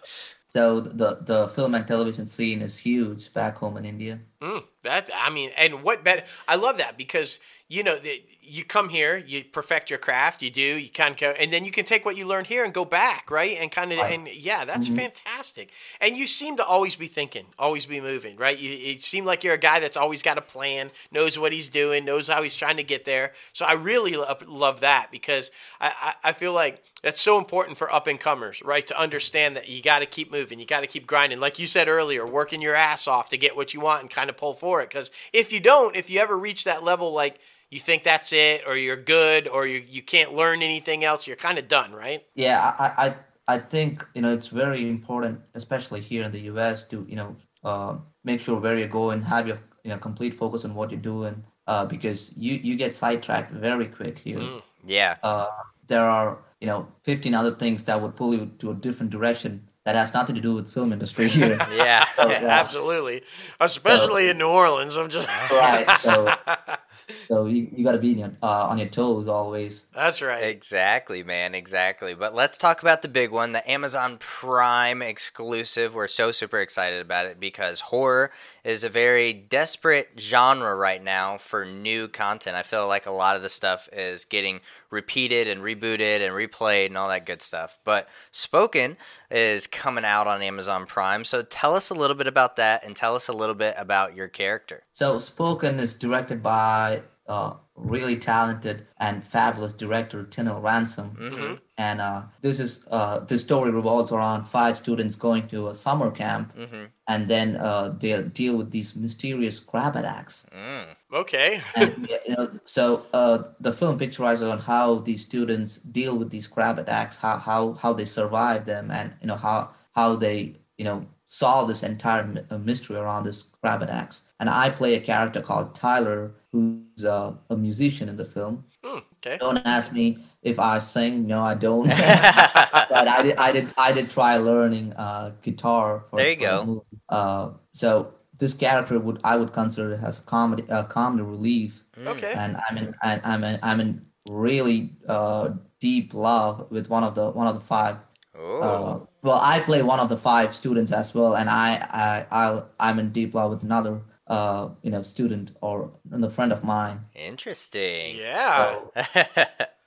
So 0.49 0.79
the 0.79 1.19
the 1.21 1.49
film 1.49 1.75
and 1.75 1.85
television 1.85 2.25
scene 2.25 2.61
is 2.61 2.77
huge 2.79 3.33
back 3.33 3.57
home 3.57 3.75
in 3.77 3.83
India. 3.85 4.19
Mm, 4.41 4.63
that 4.83 5.09
I 5.15 5.29
mean, 5.29 5.51
and 5.57 5.81
what 5.81 6.03
better? 6.03 6.23
I 6.47 6.55
love 6.55 6.77
that 6.77 6.97
because 6.97 7.39
you 7.69 7.83
know 7.83 7.97
the, 7.97 8.21
you 8.41 8.63
come 8.65 8.89
here, 8.89 9.17
you 9.17 9.43
perfect 9.45 9.89
your 9.89 9.97
craft, 9.97 10.41
you 10.43 10.51
do, 10.51 10.61
you 10.61 10.89
kind 10.89 11.13
of 11.13 11.19
go, 11.19 11.31
and 11.31 11.51
then 11.53 11.63
you 11.65 11.71
can 11.71 11.85
take 11.85 12.05
what 12.05 12.17
you 12.17 12.27
learned 12.27 12.47
here 12.47 12.63
and 12.65 12.73
go 12.73 12.83
back, 12.85 13.31
right? 13.31 13.57
And 13.59 13.71
kind 13.71 13.91
of, 13.93 13.97
Right. 13.99 14.11
and 14.19 14.27
yeah, 14.27 14.65
that's 14.65 14.87
Mhm. 14.89 14.95
fantastic. 14.95 15.71
And 16.01 16.15
you 16.17 16.27
seem 16.27 16.57
to 16.57 16.65
always 16.65 16.95
be 16.95 17.07
thinking, 17.07 17.47
always 17.57 17.85
be 17.85 17.99
moving, 18.01 18.35
right? 18.35 18.57
You, 18.59 18.69
you 18.69 18.99
seem 18.99 19.25
like 19.25 19.43
you're 19.43 19.55
a 19.55 19.57
guy 19.57 19.79
that's 19.79 19.97
always 19.97 20.21
got 20.21 20.37
a 20.37 20.41
plan, 20.41 20.91
knows 21.11 21.39
what 21.39 21.53
he's 21.53 21.69
doing, 21.69 22.03
knows 22.05 22.27
how 22.27 22.43
he's 22.43 22.55
trying 22.55 22.77
to 22.77 22.83
get 22.83 23.05
there. 23.05 23.33
So 23.53 23.65
I 23.65 23.73
really 23.73 24.15
lo- 24.15 24.37
love 24.45 24.81
that 24.81 25.07
because 25.11 25.49
I, 25.79 26.13
I, 26.23 26.29
I 26.29 26.33
feel 26.33 26.53
like 26.53 26.83
that's 27.01 27.21
so 27.21 27.37
important 27.37 27.77
for 27.77 27.91
up 27.91 28.07
and 28.07 28.19
comers, 28.19 28.61
right? 28.63 28.85
To 28.87 28.99
understand 28.99 29.55
that 29.55 29.69
you 29.69 29.81
got 29.81 29.99
to 29.99 30.05
keep 30.07 30.31
moving, 30.31 30.59
you 30.59 30.65
got 30.65 30.81
to 30.81 30.87
keep 30.87 31.05
grinding, 31.07 31.39
like 31.39 31.57
you 31.59 31.67
said 31.67 31.87
earlier, 31.87 32.25
working 32.27 32.61
your 32.61 32.75
ass 32.75 33.07
off 33.07 33.29
to 33.29 33.37
get 33.37 33.55
what 33.55 33.73
you 33.73 33.79
want 33.79 34.01
and 34.01 34.09
kind 34.09 34.24
of 34.29 34.37
pull 34.37 34.53
for 34.53 34.81
it. 34.81 34.89
Because 34.89 35.11
if 35.33 35.51
you 35.51 35.59
don't, 35.59 35.95
if 35.95 36.09
you 36.09 36.19
ever 36.19 36.37
reach 36.37 36.63
that 36.63 36.83
level, 36.83 37.13
like 37.13 37.39
you 37.69 37.79
think 37.79 38.03
that's 38.03 38.31
it, 38.33 38.63
or 38.67 38.77
you're 38.77 38.95
good, 38.95 39.47
or 39.47 39.65
you 39.67 39.83
you 39.87 40.01
can't 40.01 40.33
learn 40.33 40.61
anything 40.61 41.03
else, 41.03 41.27
you're 41.27 41.35
kind 41.35 41.57
of 41.57 41.67
done, 41.67 41.91
right? 41.91 42.23
Yeah, 42.35 42.73
I, 42.79 42.85
I 43.07 43.15
I 43.55 43.57
think 43.59 44.07
you 44.13 44.21
know 44.21 44.33
it's 44.33 44.47
very 44.47 44.89
important, 44.89 45.39
especially 45.53 46.01
here 46.01 46.23
in 46.23 46.31
the 46.31 46.41
U.S., 46.51 46.87
to 46.89 47.05
you 47.09 47.15
know 47.15 47.35
uh, 47.63 47.97
make 48.23 48.41
sure 48.41 48.59
where 48.59 48.77
you 48.77 48.87
go 48.87 49.11
and 49.11 49.23
have 49.23 49.47
your 49.47 49.59
you 49.83 49.89
know 49.89 49.97
complete 49.97 50.33
focus 50.33 50.65
on 50.65 50.73
what 50.75 50.91
you're 50.91 50.99
doing, 50.99 51.43
uh, 51.67 51.85
because 51.85 52.35
you 52.37 52.55
you 52.55 52.75
get 52.75 52.95
sidetracked 52.95 53.51
very 53.51 53.87
quick 53.87 54.19
here. 54.19 54.39
Mm. 54.39 54.61
Yeah. 54.85 55.17
Uh, 55.23 55.47
there 55.87 56.05
are 56.05 56.39
you 56.61 56.67
know 56.67 56.87
15 57.03 57.33
other 57.33 57.51
things 57.51 57.83
that 57.85 58.01
would 58.01 58.15
pull 58.15 58.33
you 58.33 58.51
to 58.59 58.71
a 58.71 58.73
different 58.73 59.11
direction 59.11 59.67
that 59.85 59.95
has 59.95 60.13
nothing 60.13 60.35
to 60.35 60.41
do 60.41 60.53
with 60.55 60.71
film 60.71 60.91
industry 60.91 61.29
here. 61.29 61.57
Yeah. 61.71 62.05
So, 62.15 62.29
yeah. 62.29 62.47
Absolutely, 62.47 63.21
especially 63.59 64.29
in 64.29 64.37
New 64.37 64.47
Orleans. 64.47 64.97
I'm 64.97 65.09
just 65.09 65.29
right. 65.51 65.85
So 65.99 66.33
so 67.27 67.45
you, 67.45 67.69
you 67.75 67.83
got 67.83 67.93
to 67.93 67.99
be 67.99 68.11
on 68.13 68.17
your, 68.17 68.31
uh, 68.41 68.67
on 68.67 68.77
your 68.77 68.87
toes 68.87 69.27
always. 69.27 69.87
That's 69.93 70.21
right. 70.21 70.43
Exactly, 70.43 71.23
man. 71.23 71.55
Exactly. 71.55 72.13
But 72.13 72.33
let's 72.33 72.57
talk 72.57 72.81
about 72.81 73.01
the 73.01 73.07
big 73.07 73.31
one, 73.31 73.51
the 73.51 73.69
Amazon 73.69 74.17
Prime 74.19 75.01
exclusive. 75.01 75.93
We're 75.95 76.07
so 76.07 76.31
super 76.31 76.59
excited 76.59 77.01
about 77.01 77.25
it 77.25 77.39
because 77.39 77.81
horror 77.81 78.31
is 78.63 78.83
a 78.83 78.89
very 78.89 79.31
desperate 79.31 80.09
genre 80.17 80.75
right 80.75 81.03
now 81.03 81.37
for 81.37 81.65
new 81.65 82.07
content. 82.07 82.55
I 82.55 82.63
feel 82.63 82.87
like 82.87 83.05
a 83.05 83.11
lot 83.11 83.35
of 83.35 83.43
the 83.43 83.49
stuff 83.49 83.87
is 83.93 84.25
getting 84.25 84.59
repeated 84.89 85.47
and 85.47 85.61
rebooted 85.61 86.25
and 86.25 86.33
replayed 86.33 86.87
and 86.87 86.97
all 86.97 87.09
that 87.09 87.25
good 87.25 87.41
stuff. 87.41 87.77
But 87.83 88.07
Spoken 88.31 88.97
is 89.29 89.67
coming 89.67 90.05
out 90.05 90.25
on 90.25 90.41
Amazon 90.41 90.85
Prime. 90.85 91.25
So 91.25 91.43
tell 91.43 91.75
us 91.75 91.89
a 91.89 91.93
little 91.93 92.15
bit 92.15 92.27
about 92.27 92.55
that 92.55 92.83
and 92.83 92.95
tell 92.95 93.15
us 93.15 93.27
a 93.27 93.33
little 93.33 93.55
bit 93.55 93.75
about 93.77 94.15
your 94.15 94.27
character. 94.27 94.83
So 94.93 95.19
Spoken 95.19 95.79
is 95.79 95.93
directed 95.93 96.41
by 96.41 96.94
uh, 97.27 97.53
really 97.75 98.17
talented 98.17 98.85
and 98.99 99.23
fabulous 99.23 99.73
director 99.73 100.23
Tinil 100.23 100.61
Ransom. 100.61 101.11
Mhm. 101.19 101.59
And 101.77 101.99
uh, 101.99 102.21
this 102.41 102.59
is 102.59 102.85
uh, 102.89 103.19
this 103.19 103.41
story 103.43 103.69
revolves 103.71 104.11
around 104.11 104.45
five 104.45 104.77
students 104.77 105.15
going 105.17 105.47
to 105.49 105.67
a 105.67 105.73
summer 105.75 106.09
camp, 106.11 106.55
Mm-hmm. 106.55 106.85
and 107.07 107.27
then 107.27 107.57
uh, 107.57 107.89
they 107.99 108.21
deal 108.23 108.55
with 108.57 108.71
these 108.71 108.95
mysterious 108.95 109.59
crab 109.59 109.95
attacks. 109.97 110.47
Mm. 110.55 110.85
Okay. 111.11 111.61
and 111.75 112.07
you 112.27 112.35
know, 112.35 112.49
so 112.65 113.05
uh, 113.13 113.39
the 113.59 113.73
film 113.73 113.99
picturizes 113.99 114.49
on 114.49 114.59
how 114.59 114.99
these 114.99 115.21
students 115.25 115.77
deal 115.79 116.17
with 116.17 116.29
these 116.29 116.47
crab 116.47 116.79
attacks, 116.79 117.17
how 117.17 117.37
how 117.37 117.73
how 117.73 117.91
they 117.93 118.05
survive 118.05 118.63
them, 118.65 118.89
and 118.91 119.11
you 119.21 119.27
know 119.27 119.35
how 119.47 119.71
how 119.95 120.15
they 120.15 120.55
you 120.77 120.85
know 120.85 121.05
solve 121.27 121.67
this 121.67 121.83
entire 121.83 122.23
mystery 122.59 122.95
around 122.95 123.23
this 123.25 123.43
crab 123.61 123.81
attacks. 123.81 124.29
And 124.39 124.47
I 124.49 124.69
play 124.69 124.93
a 124.95 124.99
character 125.01 125.41
called 125.41 125.73
Tyler, 125.75 126.35
who's 126.55 127.03
uh, 127.03 127.35
a 127.49 127.55
musician 127.67 128.07
in 128.07 128.15
the 128.15 128.23
film. 128.25 128.63
Hmm, 128.83 128.99
okay. 129.19 129.37
Don't 129.37 129.59
ask 129.65 129.91
me 129.91 130.17
if 130.41 130.57
I 130.59 130.79
sing. 130.79 131.27
No, 131.27 131.43
I 131.43 131.55
don't. 131.55 131.87
but 132.95 133.07
I 133.07 133.19
did, 133.23 133.35
I 133.47 133.51
did, 133.51 133.73
I 133.77 133.89
did 133.91 134.07
try 134.09 134.37
learning 134.37 134.93
uh, 134.93 135.33
guitar. 135.41 135.87
For, 136.07 136.15
There 136.17 136.31
you 136.31 136.37
go. 136.39 136.63
movie. 136.65 136.97
Uh, 137.09 137.49
so 137.73 138.13
this 138.39 138.53
character 138.53 138.95
would 138.99 139.19
I 139.23 139.35
would 139.39 139.51
consider 139.53 139.93
it 139.95 140.01
as 140.03 140.19
comedy, 140.19 140.63
uh, 140.69 140.83
comedy 140.83 141.23
relief, 141.23 141.83
Mm. 141.99 142.07
Okay. 142.13 142.33
and 142.35 142.57
I'm 142.69 142.75
in, 142.77 142.93
I, 143.03 143.11
I'm 143.23 143.43
in, 143.43 143.59
I'm 143.63 143.79
in 143.79 143.91
really 144.29 144.91
uh, 145.07 145.49
deep 145.79 146.13
love 146.13 146.67
with 146.69 146.89
one 146.89 147.03
of 147.03 147.15
the 147.15 147.31
one 147.31 147.47
of 147.47 147.55
the 147.55 147.65
five. 147.75 147.95
Ooh. 148.37 148.61
Uh, 148.61 148.99
well, 149.23 149.39
I 149.41 149.59
play 149.61 149.81
one 149.81 149.99
of 150.03 150.09
the 150.09 150.17
five 150.17 150.53
students 150.53 150.91
as 150.91 151.15
well, 151.15 151.35
and 151.39 151.49
I 151.49 151.67
I 152.05 152.25
I'll, 152.31 152.69
I'm 152.79 152.99
in 152.99 153.11
deep 153.11 153.33
love 153.33 153.49
with 153.51 153.63
another 153.63 154.01
uh, 154.27 154.69
you 154.81 154.91
know 154.91 155.01
student 155.01 155.51
or 155.61 155.91
a 156.11 156.29
friend 156.29 156.51
of 156.51 156.63
mine. 156.63 157.05
Interesting. 157.13 158.17
Yeah. 158.17 158.79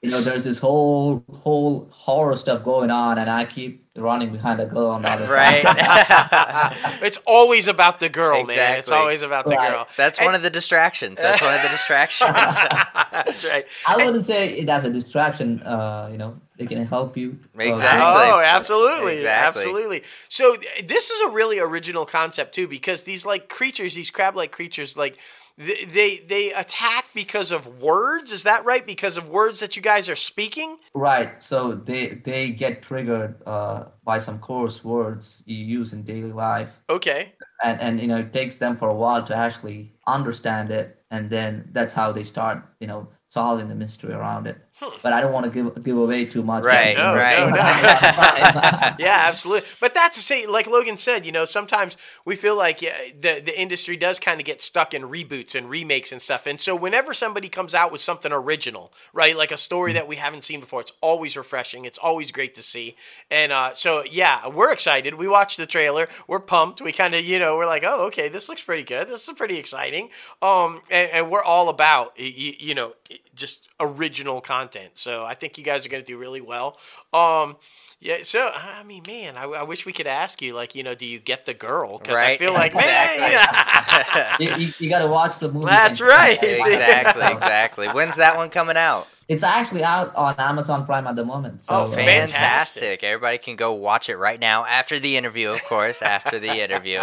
you 0.03 0.11
know, 0.11 0.21
there's 0.21 0.45
this 0.45 0.59
whole 0.59 1.25
whole 1.33 1.89
horror 1.91 2.37
stuff 2.37 2.63
going 2.63 2.91
on, 2.91 3.19
and 3.19 3.29
I 3.29 3.45
keep 3.45 3.85
running 3.97 4.31
behind 4.31 4.61
a 4.61 4.67
girl 4.67 4.87
on 4.93 5.03
the 5.03 5.09
other 5.11 5.25
Right. 5.27 5.61
side. 5.63 6.77
it's 7.03 7.19
always 7.27 7.67
about 7.67 7.99
the 7.99 8.09
girl, 8.09 8.45
man. 8.45 8.79
It's 8.79 8.93
always 8.93 9.23
about 9.23 9.47
the 9.47 9.57
Right. 9.57 9.71
girl. 9.73 9.89
That's 9.97 10.21
one 10.21 10.37
of 10.37 10.43
the 10.45 10.51
distractions. 10.51 11.17
That's 11.17 11.43
one 11.43 11.53
of 11.55 11.63
the 11.63 11.69
distractions. 11.79 12.31
That's 13.13 13.45
right. 13.45 13.67
I 13.89 13.97
wouldn't 13.97 14.25
say 14.25 14.51
it 14.59 14.69
as 14.69 14.85
a 14.85 14.93
distraction. 14.93 15.61
Uh, 15.65 16.09
you 16.13 16.19
know, 16.19 16.41
they 16.59 16.67
can 16.67 16.85
help 16.87 17.17
you. 17.17 17.37
Exactly. 17.59 18.31
Oh, 18.31 18.41
absolutely, 18.45 19.17
Exactly. 19.19 19.63
absolutely. 19.63 20.03
So 20.29 20.57
th- 20.57 20.87
this 20.87 21.11
is 21.11 21.21
a 21.23 21.31
really 21.31 21.59
original 21.59 22.07
concept 22.07 22.55
too, 22.55 22.69
because 22.69 23.03
these 23.03 23.25
like 23.27 23.49
creatures, 23.49 23.95
these 23.95 24.11
crab-like 24.11 24.53
creatures, 24.53 24.97
like 24.97 25.19
th- 25.59 25.89
they 25.89 26.19
they 26.19 26.53
attack 26.53 27.07
because 27.15 27.51
of 27.51 27.81
words. 27.81 28.33
Is 28.33 28.45
that 28.45 28.65
right? 28.65 28.87
Because 28.87 29.17
of 29.19 29.29
words 29.29 29.59
that 29.61 29.75
you 29.77 29.83
guys 29.83 30.09
are 30.09 30.17
speaking. 30.17 30.79
Right. 30.95 31.43
So 31.43 31.75
they 31.75 32.09
they 32.09 32.51
get 32.51 32.83
triggered 32.83 33.43
uh, 33.47 33.87
by 34.05 34.19
some 34.19 34.39
coarse 34.39 34.85
words 34.85 35.43
you 35.47 35.57
use 35.79 35.93
in 35.93 36.03
daily 36.05 36.33
life, 36.33 36.81
Okay. 36.89 37.35
and 37.65 37.81
and 37.81 38.01
you 38.01 38.07
know 38.07 38.19
it 38.19 38.33
takes 38.33 38.59
them 38.59 38.77
for 38.77 38.89
a 38.89 38.95
while 38.95 39.23
to 39.25 39.35
actually 39.37 39.93
understand 40.07 40.71
it, 40.71 41.03
and 41.11 41.29
then 41.31 41.69
that's 41.73 41.93
how 41.93 42.13
they 42.13 42.25
start 42.25 42.63
you 42.81 42.87
know 42.87 43.09
solving 43.27 43.69
the 43.69 43.75
mystery 43.75 44.15
around 44.15 44.47
it. 44.47 44.57
But 45.03 45.13
I 45.13 45.21
don't 45.21 45.33
want 45.33 45.45
to 45.45 45.51
give 45.51 45.83
give 45.85 45.97
away 45.97 46.25
too 46.25 46.43
much. 46.43 46.65
Right, 46.65 46.97
No, 46.97 47.15
right. 47.15 47.39
no, 47.41 47.55
no. 47.57 48.97
Yeah, 49.05 49.25
absolutely. 49.27 49.69
But 49.81 49.95
that's 49.95 50.17
to 50.17 50.23
say, 50.23 50.47
like 50.47 50.67
Logan 50.67 50.97
said, 50.97 51.27
you 51.27 51.33
know, 51.33 51.45
sometimes 51.45 51.97
we 52.25 52.37
feel 52.37 52.57
like 52.57 52.81
yeah, 52.81 52.97
the 53.19 53.41
the 53.45 53.59
industry 53.61 53.97
does 53.97 54.21
kind 54.21 54.41
of 54.41 54.47
get 54.47 54.63
stuck 54.63 54.95
in 54.95 55.03
reboots 55.03 55.55
and 55.55 55.69
remakes 55.69 56.13
and 56.13 56.23
stuff. 56.23 56.47
And 56.47 56.61
so 56.61 56.77
whenever 56.77 57.13
somebody 57.13 57.49
comes 57.49 57.75
out 57.75 57.91
with 57.91 58.01
something 58.01 58.33
original, 58.33 58.93
right, 59.13 59.37
like 59.37 59.51
a 59.51 59.57
story 59.57 59.93
that 59.95 60.07
we 60.07 60.17
haven't 60.17 60.45
seen 60.45 60.61
before, 60.61 60.81
it's 60.81 60.93
always 61.01 61.37
refreshing. 61.37 61.85
It's 61.85 61.99
always 61.99 62.31
great 62.31 62.55
to 62.55 62.63
see. 62.63 62.97
And 63.31 63.51
uh, 63.51 63.75
so 63.75 64.05
yeah, 64.11 64.47
we're 64.47 64.73
excited. 64.73 65.15
We 65.15 65.27
watched 65.29 65.57
the 65.57 65.67
trailer. 65.67 66.09
We're 66.29 66.41
pumped. 66.41 66.81
We 66.81 66.93
kind 66.93 67.15
of 67.15 67.25
you 67.25 67.39
know 67.39 67.57
we're 67.57 67.67
like, 67.67 67.85
oh, 67.85 68.07
okay, 68.07 68.29
this 68.29 68.49
looks 68.49 68.63
pretty 68.63 68.85
good. 68.85 69.09
This 69.09 69.29
is 69.29 69.35
pretty 69.35 69.59
exciting. 69.59 70.11
Um, 70.41 70.83
and, 70.91 71.11
and 71.11 71.31
we're 71.31 71.43
all 71.43 71.69
about 71.69 72.13
you, 72.19 72.53
you 72.59 72.75
know 72.75 72.93
just 73.35 73.69
original 73.81 74.41
content. 74.41 74.68
So 74.95 75.25
I 75.25 75.35
think 75.35 75.59
you 75.59 75.65
guys 75.65 75.87
are 75.87 75.89
going 75.89 76.03
to 76.03 76.07
do 76.07 76.19
really 76.19 76.41
well. 76.41 76.79
Um, 77.13 77.57
yeah, 78.01 78.19
so 78.23 78.49
I 78.55 78.85
mean, 78.85 79.03
man, 79.09 79.37
I, 79.37 79.43
I 79.45 79.63
wish 79.65 79.85
we 79.85 79.93
could 79.93 80.07
ask 80.07 80.41
you, 80.41 80.55
like, 80.55 80.77
you 80.77 80.85
know, 80.85 80.95
do 80.95 81.05
you 81.05 81.19
get 81.19 81.47
the 81.47 81.55
girl? 81.55 81.99
Because 81.99 82.19
I 82.19 82.37
feel 82.37 82.53
like, 82.53 82.73
exactly. 82.73 84.47
man, 84.47 84.59
you, 84.61 84.67
you, 84.67 84.73
you 84.79 84.89
got 84.89 85.03
to 85.03 85.09
watch 85.09 85.41
the 85.41 85.51
movie. 85.51 85.67
That's 85.67 86.01
right. 86.01 86.39
exactly, 86.43 87.27
exactly. 87.33 87.89
When's 87.89 88.17
that 88.17 88.37
one 88.37 88.51
coming 88.51 88.77
out? 88.77 89.09
It's 89.27 89.43
actually 89.43 89.83
out 89.83 90.15
on 90.15 90.35
Amazon 90.39 90.87
Prime 90.87 91.07
at 91.09 91.17
the 91.17 91.25
moment. 91.25 91.61
So, 91.63 91.75
Oh, 91.75 91.85
uh, 91.87 91.89
fantastic. 91.89 92.37
Fantastic. 92.37 93.05
Everybody 93.05 93.39
can 93.39 93.57
go 93.57 93.75
watch 93.75 94.09
it 94.09 94.17
right 94.17 94.41
now 94.41 94.65
after 94.65 94.99
the 95.01 95.17
interview, 95.17 95.51
of 95.51 95.63
course, 95.65 96.01
after 96.01 96.39
the 96.39 96.63
interview. 96.63 97.01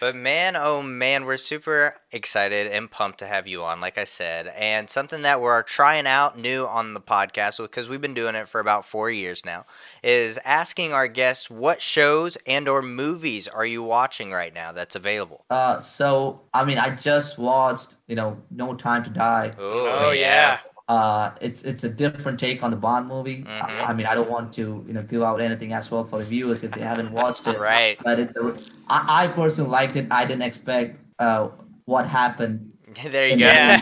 But 0.00 0.14
man, 0.14 0.56
oh 0.56 0.82
man, 0.82 1.24
we're 1.24 1.36
super 1.36 1.94
excited 2.12 2.66
and 2.66 2.90
pumped 2.90 3.18
to 3.20 3.26
have 3.26 3.46
you 3.46 3.62
on, 3.62 3.80
like 3.80 3.96
I 3.98 4.04
said. 4.04 4.52
And 4.56 4.90
something 4.90 5.22
that 5.22 5.40
we're 5.40 5.62
trying 5.62 6.06
out 6.06 6.38
new 6.38 6.66
on 6.66 6.94
the 6.94 7.00
podcast, 7.00 7.58
because 7.58 7.88
we've 7.88 8.00
been 8.00 8.14
doing 8.14 8.34
it 8.34 8.48
for 8.48 8.60
about 8.60 8.84
four 8.84 9.10
years 9.10 9.44
now, 9.44 9.64
is 10.02 10.38
asking 10.44 10.92
our 10.92 11.08
guests 11.08 11.48
what 11.48 11.80
shows 11.80 12.36
and 12.46 12.68
or 12.68 12.82
movies 12.82 13.48
are 13.48 13.66
you 13.66 13.82
watching 13.82 14.30
right 14.32 14.52
now 14.52 14.72
that's 14.72 14.96
available? 14.96 15.44
Uh, 15.50 15.78
so 15.78 16.40
I 16.52 16.64
mean, 16.64 16.78
I 16.78 16.94
just 16.94 17.38
watched, 17.38 17.96
you 18.06 18.16
know, 18.16 18.36
No 18.50 18.74
Time 18.74 19.02
to 19.04 19.10
Die. 19.10 19.50
Oh, 19.58 20.10
yeah. 20.10 20.58
Uh, 20.88 21.32
it's 21.40 21.64
it's 21.64 21.82
a 21.82 21.88
different 21.88 22.38
take 22.38 22.62
on 22.62 22.70
the 22.70 22.76
Bond 22.76 23.08
movie. 23.08 23.42
Mhm. 23.42 23.60
I, 23.60 23.86
I 23.86 23.92
mean, 23.92 24.06
I 24.06 24.14
don't 24.14 24.30
want 24.30 24.52
to 24.54 24.84
you 24.86 24.92
know 24.92 25.02
give 25.02 25.20
out 25.22 25.40
anything 25.40 25.72
as 25.72 25.90
well 25.90 26.04
for 26.04 26.18
the 26.18 26.24
viewers 26.24 26.62
if 26.62 26.70
they 26.70 26.82
haven't 26.82 27.10
watched 27.10 27.46
it. 27.48 27.58
Right. 27.66 27.98
But 28.04 28.20
it's 28.20 28.36
a, 28.36 28.56
I, 28.88 29.24
I 29.24 29.26
personally 29.28 29.70
liked 29.70 29.96
it. 29.96 30.06
I 30.10 30.24
didn't 30.26 30.42
expect 30.42 30.98
uh 31.18 31.48
what 31.86 32.06
happened 32.06 32.72
there 33.04 33.28
you 33.28 33.36
go. 33.38 33.78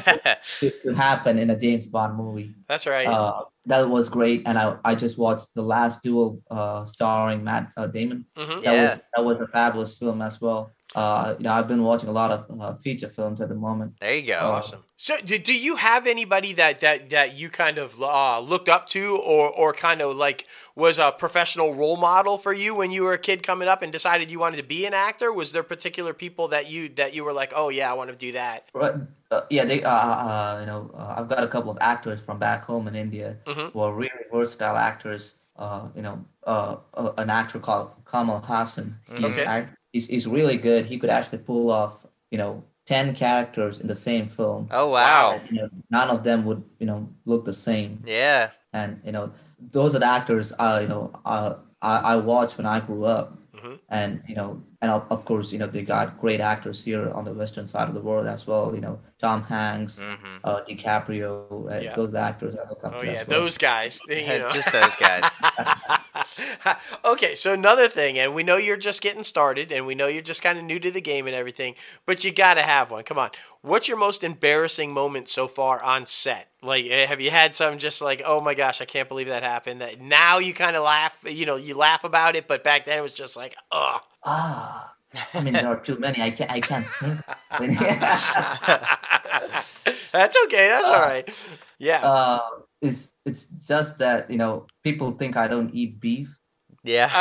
to, 0.61 0.71
to 0.85 0.95
happen 0.95 1.39
in 1.39 1.51
a 1.51 1.59
James 1.59 1.87
Bond 1.87 2.17
movie. 2.17 2.55
That's 2.69 2.87
right. 2.87 3.07
Uh, 3.07 3.45
that 3.67 3.89
was 3.89 4.09
great, 4.09 4.43
and 4.47 4.59
I 4.59 4.77
I 4.85 4.95
just 4.95 5.19
watched 5.19 5.55
the 5.55 5.63
last 5.63 6.03
duel 6.03 6.41
uh 6.51 6.85
starring 6.85 7.45
Matt 7.45 7.71
uh, 7.77 7.87
Damon. 7.87 8.27
hmm 8.37 8.61
That 8.61 8.65
Yeah. 8.75 8.83
was 8.83 9.05
that 9.15 9.25
was 9.25 9.41
a 9.41 9.47
fabulous 9.49 9.99
film 9.99 10.21
as 10.23 10.41
well. 10.41 10.73
Uh, 10.95 11.35
you 11.39 11.45
know, 11.45 11.53
I've 11.53 11.67
been 11.67 11.83
watching 11.83 12.09
a 12.09 12.13
lot 12.13 12.31
of 12.31 12.61
uh, 12.61 12.75
feature 12.77 13.09
films 13.09 13.41
at 13.41 13.49
the 13.49 13.55
moment. 13.55 13.95
there 14.01 14.15
you 14.15 14.23
go. 14.29 14.39
Awesome. 14.39 14.85
So, 14.97 15.17
do, 15.25 15.39
do 15.39 15.53
you 15.53 15.77
have 15.77 16.07
anybody 16.07 16.53
that 16.55 16.81
that 16.81 17.11
that 17.11 17.35
you 17.37 17.51
kind 17.51 17.79
of 17.79 18.01
uh, 18.01 18.39
looked 18.41 18.69
up 18.69 18.89
to, 18.91 19.17
or 19.17 19.51
or 19.51 19.73
kind 19.73 20.01
of 20.01 20.15
like 20.17 20.47
was 20.77 20.99
a 20.99 21.11
professional 21.19 21.75
role 21.75 21.97
model 21.97 22.39
for 22.39 22.53
you 22.53 22.75
when 22.77 22.91
you 22.93 23.03
were 23.03 23.13
a 23.13 23.19
kid 23.19 23.43
coming 23.43 23.67
up 23.69 23.83
and 23.83 23.91
decided 23.93 24.31
you 24.31 24.39
wanted 24.39 24.59
to 24.59 24.63
be 24.63 24.87
an 24.87 24.95
actor? 24.95 25.33
Was 25.33 25.51
there 25.53 25.65
particular 25.65 26.15
people 26.15 26.49
that 26.49 26.71
you 26.71 26.89
that 26.91 27.13
you 27.15 27.25
were 27.25 27.33
like, 27.33 27.53
oh 27.57 27.71
yeah, 27.71 27.91
I 27.91 27.95
want 27.95 28.11
to 28.11 28.17
do 28.17 28.33
that? 28.33 28.69
Right. 28.73 28.95
Uh, 29.33 29.41
yeah, 29.51 29.65
they, 29.65 29.83
uh, 29.83 29.91
uh, 29.91 30.57
you 30.61 30.67
know, 30.67 30.91
uh, 30.97 31.15
I've 31.19 31.29
got 31.29 31.43
a 31.43 31.49
couple 31.49 31.71
of 31.73 31.79
actors 31.81 32.23
from 32.23 32.39
back 32.39 32.63
home 32.63 32.87
in 32.87 32.95
India 32.95 33.37
Mhm. 33.47 33.73
who 33.73 33.81
are 33.81 33.93
really 33.93 34.25
versatile 34.33 34.77
actors. 34.77 35.41
Uh, 35.57 35.89
you 35.97 36.03
know, 36.03 36.25
uh, 36.47 36.77
uh, 36.95 37.13
an 37.19 37.31
actor 37.31 37.59
called 37.59 37.91
Kamal 38.11 38.41
Haasan. 38.43 38.95
He's, 39.17 39.25
Okay. 39.39 39.67
He's, 39.95 40.07
he's 40.09 40.27
really 40.27 40.59
good. 40.59 40.85
He 40.85 40.99
could 40.99 41.11
actually 41.11 41.39
pull 41.39 41.71
off, 41.71 42.05
you 42.31 42.37
know, 42.37 42.63
10 42.87 43.15
characters 43.15 43.81
in 43.81 43.87
the 43.87 43.95
same 43.95 44.27
film. 44.27 44.69
Oh 44.71 44.89
wow. 44.89 45.41
You 45.51 45.57
know, 45.63 45.69
none 45.91 46.11
of 46.11 46.23
them 46.25 46.45
would, 46.45 46.63
you 46.81 46.87
know, 46.87 47.09
look 47.25 47.45
the 47.47 47.53
same. 47.69 48.03
Yeah. 48.05 48.51
And, 48.75 49.01
you 49.07 49.13
know, 49.13 49.33
those 49.73 49.95
are 49.95 50.01
the 50.01 50.07
actors, 50.19 50.53
uh, 50.59 50.79
you 50.83 50.89
know, 50.89 51.11
uh, 51.25 51.55
I, 51.81 51.95
I 52.13 52.17
watched 52.17 52.59
when 52.59 52.67
I 52.67 52.81
grew 52.81 53.05
up. 53.07 53.39
Mhm. 53.57 53.79
And, 53.89 54.23
you 54.29 54.35
know, 54.35 54.61
and 54.83 54.91
of, 54.91 55.07
of 55.11 55.25
course, 55.25 55.51
you 55.53 55.59
know, 55.61 55.67
they 55.67 55.83
got 55.83 56.21
great 56.21 56.41
actors 56.41 56.85
here 56.85 57.11
on 57.17 57.25
the 57.25 57.33
western 57.33 57.65
side 57.67 57.89
of 57.89 57.95
the 57.95 58.03
world 58.03 58.27
as 58.27 58.47
well. 58.47 58.75
You 58.75 58.83
know, 58.83 58.99
Tom 59.19 59.43
Hanks, 59.45 60.01
hmm 60.01 60.37
uh, 60.45 60.61
DiCaprio, 60.69 61.31
uh, 61.73 61.81
Yeah. 61.81 61.95
those 61.97 62.15
actors 62.15 62.55
I 62.57 62.69
look 62.69 62.85
up 62.85 62.93
Oh 62.97 63.01
to 63.01 63.07
yeah, 63.07 63.25
well. 63.27 63.41
those 63.41 63.57
guys. 63.57 64.01
You 64.09 64.17
know. 64.41 64.51
Just 64.51 64.71
those 64.73 64.97
guys. 64.97 65.25
okay, 67.05 67.35
so 67.35 67.53
another 67.53 67.89
thing, 67.89 68.19
and 68.19 68.35
we 68.35 68.43
know 68.43 68.57
you're 68.57 68.77
just 68.77 69.03
getting 69.03 69.25
started, 69.25 69.73
and 69.73 69.87
we 69.87 69.95
know 69.95 70.07
you're 70.07 70.23
just 70.23 70.43
kind 70.43 70.59
of 70.59 70.65
new 70.65 70.79
to 70.79 70.91
the 70.91 71.01
game 71.01 71.27
and 71.27 71.35
everything, 71.35 71.75
but 72.07 72.25
you 72.25 72.33
got 72.33 72.55
to 72.55 72.63
have 72.63 72.91
one. 72.91 73.05
Come 73.05 73.19
on, 73.19 73.31
what's 73.63 73.89
your 73.89 73.97
most 73.97 74.25
embarrassing 74.25 74.93
moment 74.93 75.29
so 75.29 75.47
far 75.47 75.83
on 75.83 76.07
set? 76.07 76.49
Like, 76.63 76.87
eh, 76.87 77.07
have 77.07 77.21
you 77.21 77.31
had 77.31 77.55
some 77.55 77.79
just 77.79 78.01
like, 78.01 78.23
oh 78.25 78.41
my 78.41 78.55
gosh, 78.55 78.81
I 78.81 78.85
can't 78.85 79.09
believe 79.09 79.29
that 79.29 79.43
happened? 79.43 79.81
That 79.81 80.01
now 80.01 80.39
you 80.39 80.55
kind 80.55 80.77
of 80.77 80.85
laugh, 80.85 81.19
you 81.25 81.47
know, 81.47 81.57
you 81.57 81.77
laugh 81.77 82.05
about 82.05 82.37
it, 82.37 82.49
but 82.49 82.65
back 82.65 82.85
then 82.85 82.99
it 82.99 83.03
was 83.03 83.15
just 83.15 83.37
like, 83.37 83.55
ugh. 83.71 84.01
Ah, 84.25 84.95
I 85.33 85.43
mean, 85.43 85.53
there 85.53 85.69
are 85.69 85.81
too 85.81 85.99
many. 85.99 86.21
I 86.21 86.31
can't. 86.31 86.51
I 86.51 86.61
can't 86.61 86.87
think. 87.59 87.79
That's 90.13 90.37
okay. 90.45 90.69
That's 90.69 90.87
all 90.87 91.01
right. 91.01 91.29
Yeah. 91.79 92.01
uh, 92.03 92.41
it's 92.85 93.15
it's 93.25 93.49
just 93.49 93.99
that 93.99 94.31
you 94.31 94.39
know 94.39 94.67
people 94.83 95.13
think 95.13 95.37
I 95.37 95.49
don't 95.49 95.75
eat 95.75 96.01
beef. 96.01 96.39
Yeah. 96.83 97.11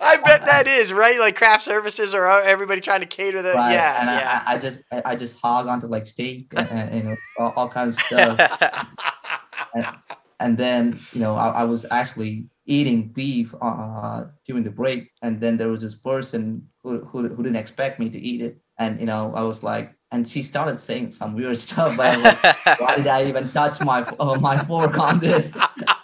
I 0.00 0.16
bet 0.24 0.44
that 0.46 0.66
is 0.66 0.92
right. 0.92 1.18
Like 1.20 1.36
craft 1.36 1.62
services 1.62 2.14
or 2.14 2.26
everybody 2.26 2.80
trying 2.80 3.00
to 3.00 3.06
cater 3.06 3.42
the. 3.42 3.52
Right? 3.52 3.72
Yeah, 3.72 4.00
and 4.00 4.10
yeah. 4.10 4.42
I, 4.44 4.52
I, 4.52 4.56
I 4.56 4.58
just 4.58 4.84
I 4.92 5.02
I 5.04 5.16
just 5.16 5.40
hog 5.40 5.66
onto 5.66 5.86
like 5.86 6.06
steak 6.06 6.52
and, 6.56 6.68
and 6.70 6.94
you 6.94 7.02
know 7.10 7.16
all, 7.38 7.52
all 7.56 7.68
kinds 7.68 7.96
of 7.96 8.02
stuff. 8.02 8.84
and 10.40 10.58
then 10.58 10.98
you 11.12 11.20
know 11.20 11.36
I, 11.36 11.62
I 11.62 11.64
was 11.64 11.86
actually 11.90 12.48
eating 12.66 13.08
beef 13.08 13.54
uh, 13.60 14.24
during 14.44 14.62
the 14.62 14.70
break, 14.70 15.10
and 15.22 15.40
then 15.40 15.56
there 15.56 15.68
was 15.68 15.82
this 15.82 15.94
person 15.94 16.68
who, 16.82 17.04
who 17.04 17.28
who 17.28 17.42
didn't 17.42 17.56
expect 17.56 18.00
me 18.00 18.10
to 18.10 18.18
eat 18.18 18.40
it, 18.40 18.58
and 18.78 18.98
you 19.00 19.06
know 19.06 19.32
I 19.34 19.42
was 19.42 19.62
like, 19.62 19.94
and 20.10 20.26
she 20.26 20.42
started 20.42 20.80
saying 20.80 21.12
some 21.12 21.34
weird 21.34 21.58
stuff, 21.58 21.96
like, 21.98 22.18
why 22.80 22.96
did 22.96 23.06
I 23.06 23.24
even 23.26 23.50
touch 23.52 23.80
my 23.82 24.02
uh, 24.18 24.38
my 24.40 24.56
fork 24.64 24.98
on 24.98 25.20
this? 25.20 25.56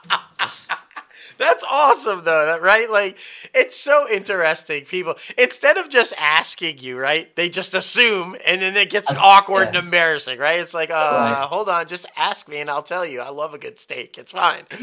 That's 1.44 1.64
awesome, 1.70 2.24
though, 2.24 2.58
right? 2.58 2.90
Like, 2.90 3.18
it's 3.54 3.76
so 3.76 4.06
interesting. 4.10 4.84
People, 4.84 5.14
instead 5.36 5.76
of 5.76 5.90
just 5.90 6.14
asking 6.18 6.78
you, 6.78 6.98
right, 6.98 7.34
they 7.36 7.50
just 7.50 7.74
assume, 7.74 8.34
and 8.46 8.62
then 8.62 8.76
it 8.76 8.88
gets 8.88 9.14
awkward 9.18 9.64
yeah. 9.64 9.68
and 9.68 9.76
embarrassing, 9.76 10.38
right? 10.38 10.58
It's 10.58 10.72
like, 10.72 10.90
uh, 10.90 10.94
Right. 10.94 11.46
hold 11.46 11.68
on, 11.68 11.86
just 11.86 12.06
ask 12.16 12.48
me, 12.48 12.60
and 12.60 12.70
I'll 12.70 12.82
tell 12.82 13.04
you. 13.04 13.20
I 13.20 13.28
love 13.28 13.52
a 13.52 13.58
good 13.58 13.78
steak. 13.78 14.16
It's 14.18 14.32
fine. 14.32 14.64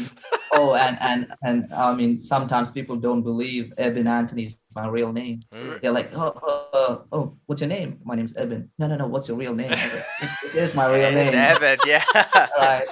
Oh, 0.54 0.74
and 0.74 0.98
and 1.00 1.32
and 1.42 1.72
I 1.72 1.94
mean 1.94 2.18
sometimes 2.18 2.68
people 2.68 2.96
don't 2.96 3.22
believe 3.22 3.72
Eben 3.78 4.06
Anthony 4.06 4.44
is 4.44 4.58
my 4.76 4.86
real 4.86 5.10
name. 5.10 5.40
Mm. 5.50 5.80
They're 5.80 5.92
like, 5.92 6.10
oh, 6.14 6.38
oh, 6.42 6.68
oh, 6.74 7.04
oh, 7.10 7.36
what's 7.46 7.62
your 7.62 7.70
name? 7.70 7.98
My 8.04 8.14
name's 8.16 8.36
Eben. 8.36 8.68
No, 8.78 8.86
no, 8.86 8.96
no. 8.96 9.06
What's 9.06 9.28
your 9.28 9.38
real 9.38 9.54
name? 9.54 9.70
Like, 10.20 10.30
it 10.44 10.54
is 10.54 10.74
my 10.74 10.86
real 10.94 11.10
name. 11.10 11.28
It's 11.28 11.36
Evan, 11.36 11.78
yeah. 11.86 12.04
Right. 12.58 12.86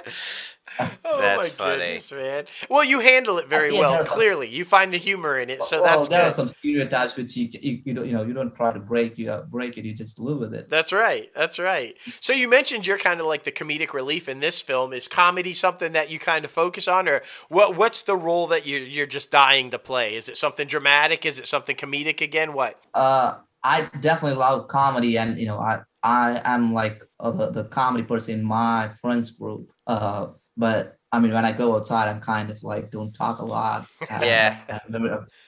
Oh 1.03 1.19
That's 1.19 1.43
my 1.43 1.49
funny. 1.49 1.79
goodness, 1.79 2.11
man. 2.11 2.45
Well, 2.69 2.83
you 2.85 2.99
handle 3.01 3.37
it 3.37 3.47
very 3.49 3.73
Yeah, 3.73 3.81
well. 3.81 3.91
there 3.93 4.01
are- 4.01 4.05
Clearly, 4.05 4.47
you 4.47 4.63
find 4.65 4.93
the 4.93 4.97
humor 4.97 5.37
in 5.39 5.49
it, 5.49 5.61
so 5.63 5.81
well, 5.81 5.95
that's 5.95 6.07
there 6.07 6.23
are 6.27 6.31
some 6.31 6.49
stereotypes 6.59 7.15
which 7.17 7.35
you, 7.35 7.49
you 7.61 7.81
you 7.85 7.93
don't 7.93 8.05
you 8.07 8.13
know 8.13 8.23
you 8.23 8.33
don't 8.33 8.55
try 8.55 8.71
to 8.71 8.79
break 8.79 9.17
you 9.17 9.29
uh, 9.31 9.41
break 9.43 9.77
it 9.77 9.85
you 9.85 9.93
just 9.93 10.19
live 10.19 10.37
with 10.39 10.53
it. 10.53 10.69
That's 10.69 10.93
right. 10.93 11.29
That's 11.35 11.59
right. 11.59 11.95
So 12.21 12.31
you 12.33 12.47
mentioned 12.47 12.87
you're 12.87 12.97
kind 12.97 13.19
of 13.19 13.25
like 13.25 13.43
the 13.43 13.51
comedic 13.51 13.93
relief 13.93 14.29
in 14.29 14.39
this 14.39 14.61
film. 14.61 14.93
Is 14.93 15.07
comedy 15.07 15.53
something 15.53 15.91
that 15.93 16.09
you 16.09 16.19
kind 16.19 16.45
of 16.45 16.51
focus 16.51 16.87
on, 16.87 17.07
or 17.09 17.21
what? 17.49 17.75
What's 17.75 18.01
the 18.03 18.15
role 18.15 18.47
that 18.47 18.65
you 18.65 18.77
you're 18.77 19.07
just 19.07 19.31
dying 19.31 19.69
to 19.71 19.79
play? 19.79 20.15
Is 20.15 20.29
it 20.29 20.37
something 20.37 20.67
dramatic? 20.67 21.25
Is 21.25 21.39
it 21.39 21.47
something 21.47 21.75
comedic 21.75 22.21
again? 22.21 22.53
What? 22.53 22.81
Uh, 22.93 23.35
I 23.63 23.89
definitely 23.99 24.37
love 24.39 24.67
comedy, 24.69 25.17
and 25.17 25.37
you 25.37 25.45
know 25.47 25.59
I 25.59 25.81
I 26.03 26.41
am 26.45 26.73
like 26.73 27.03
uh, 27.19 27.31
the 27.31 27.49
the 27.51 27.65
comedy 27.65 28.03
person 28.03 28.39
in 28.39 28.45
my 28.45 28.89
friends 29.01 29.31
group. 29.31 29.71
Uh, 29.87 30.27
but 30.61 30.95
I 31.11 31.19
mean 31.19 31.33
when 31.33 31.43
I 31.43 31.51
go 31.51 31.75
outside, 31.75 32.07
I'm 32.07 32.21
kind 32.21 32.51
of 32.51 32.61
like 32.63 32.91
don't 32.91 33.11
talk 33.13 33.39
a 33.39 33.45
lot. 33.45 33.87
Yeah. 34.11 34.55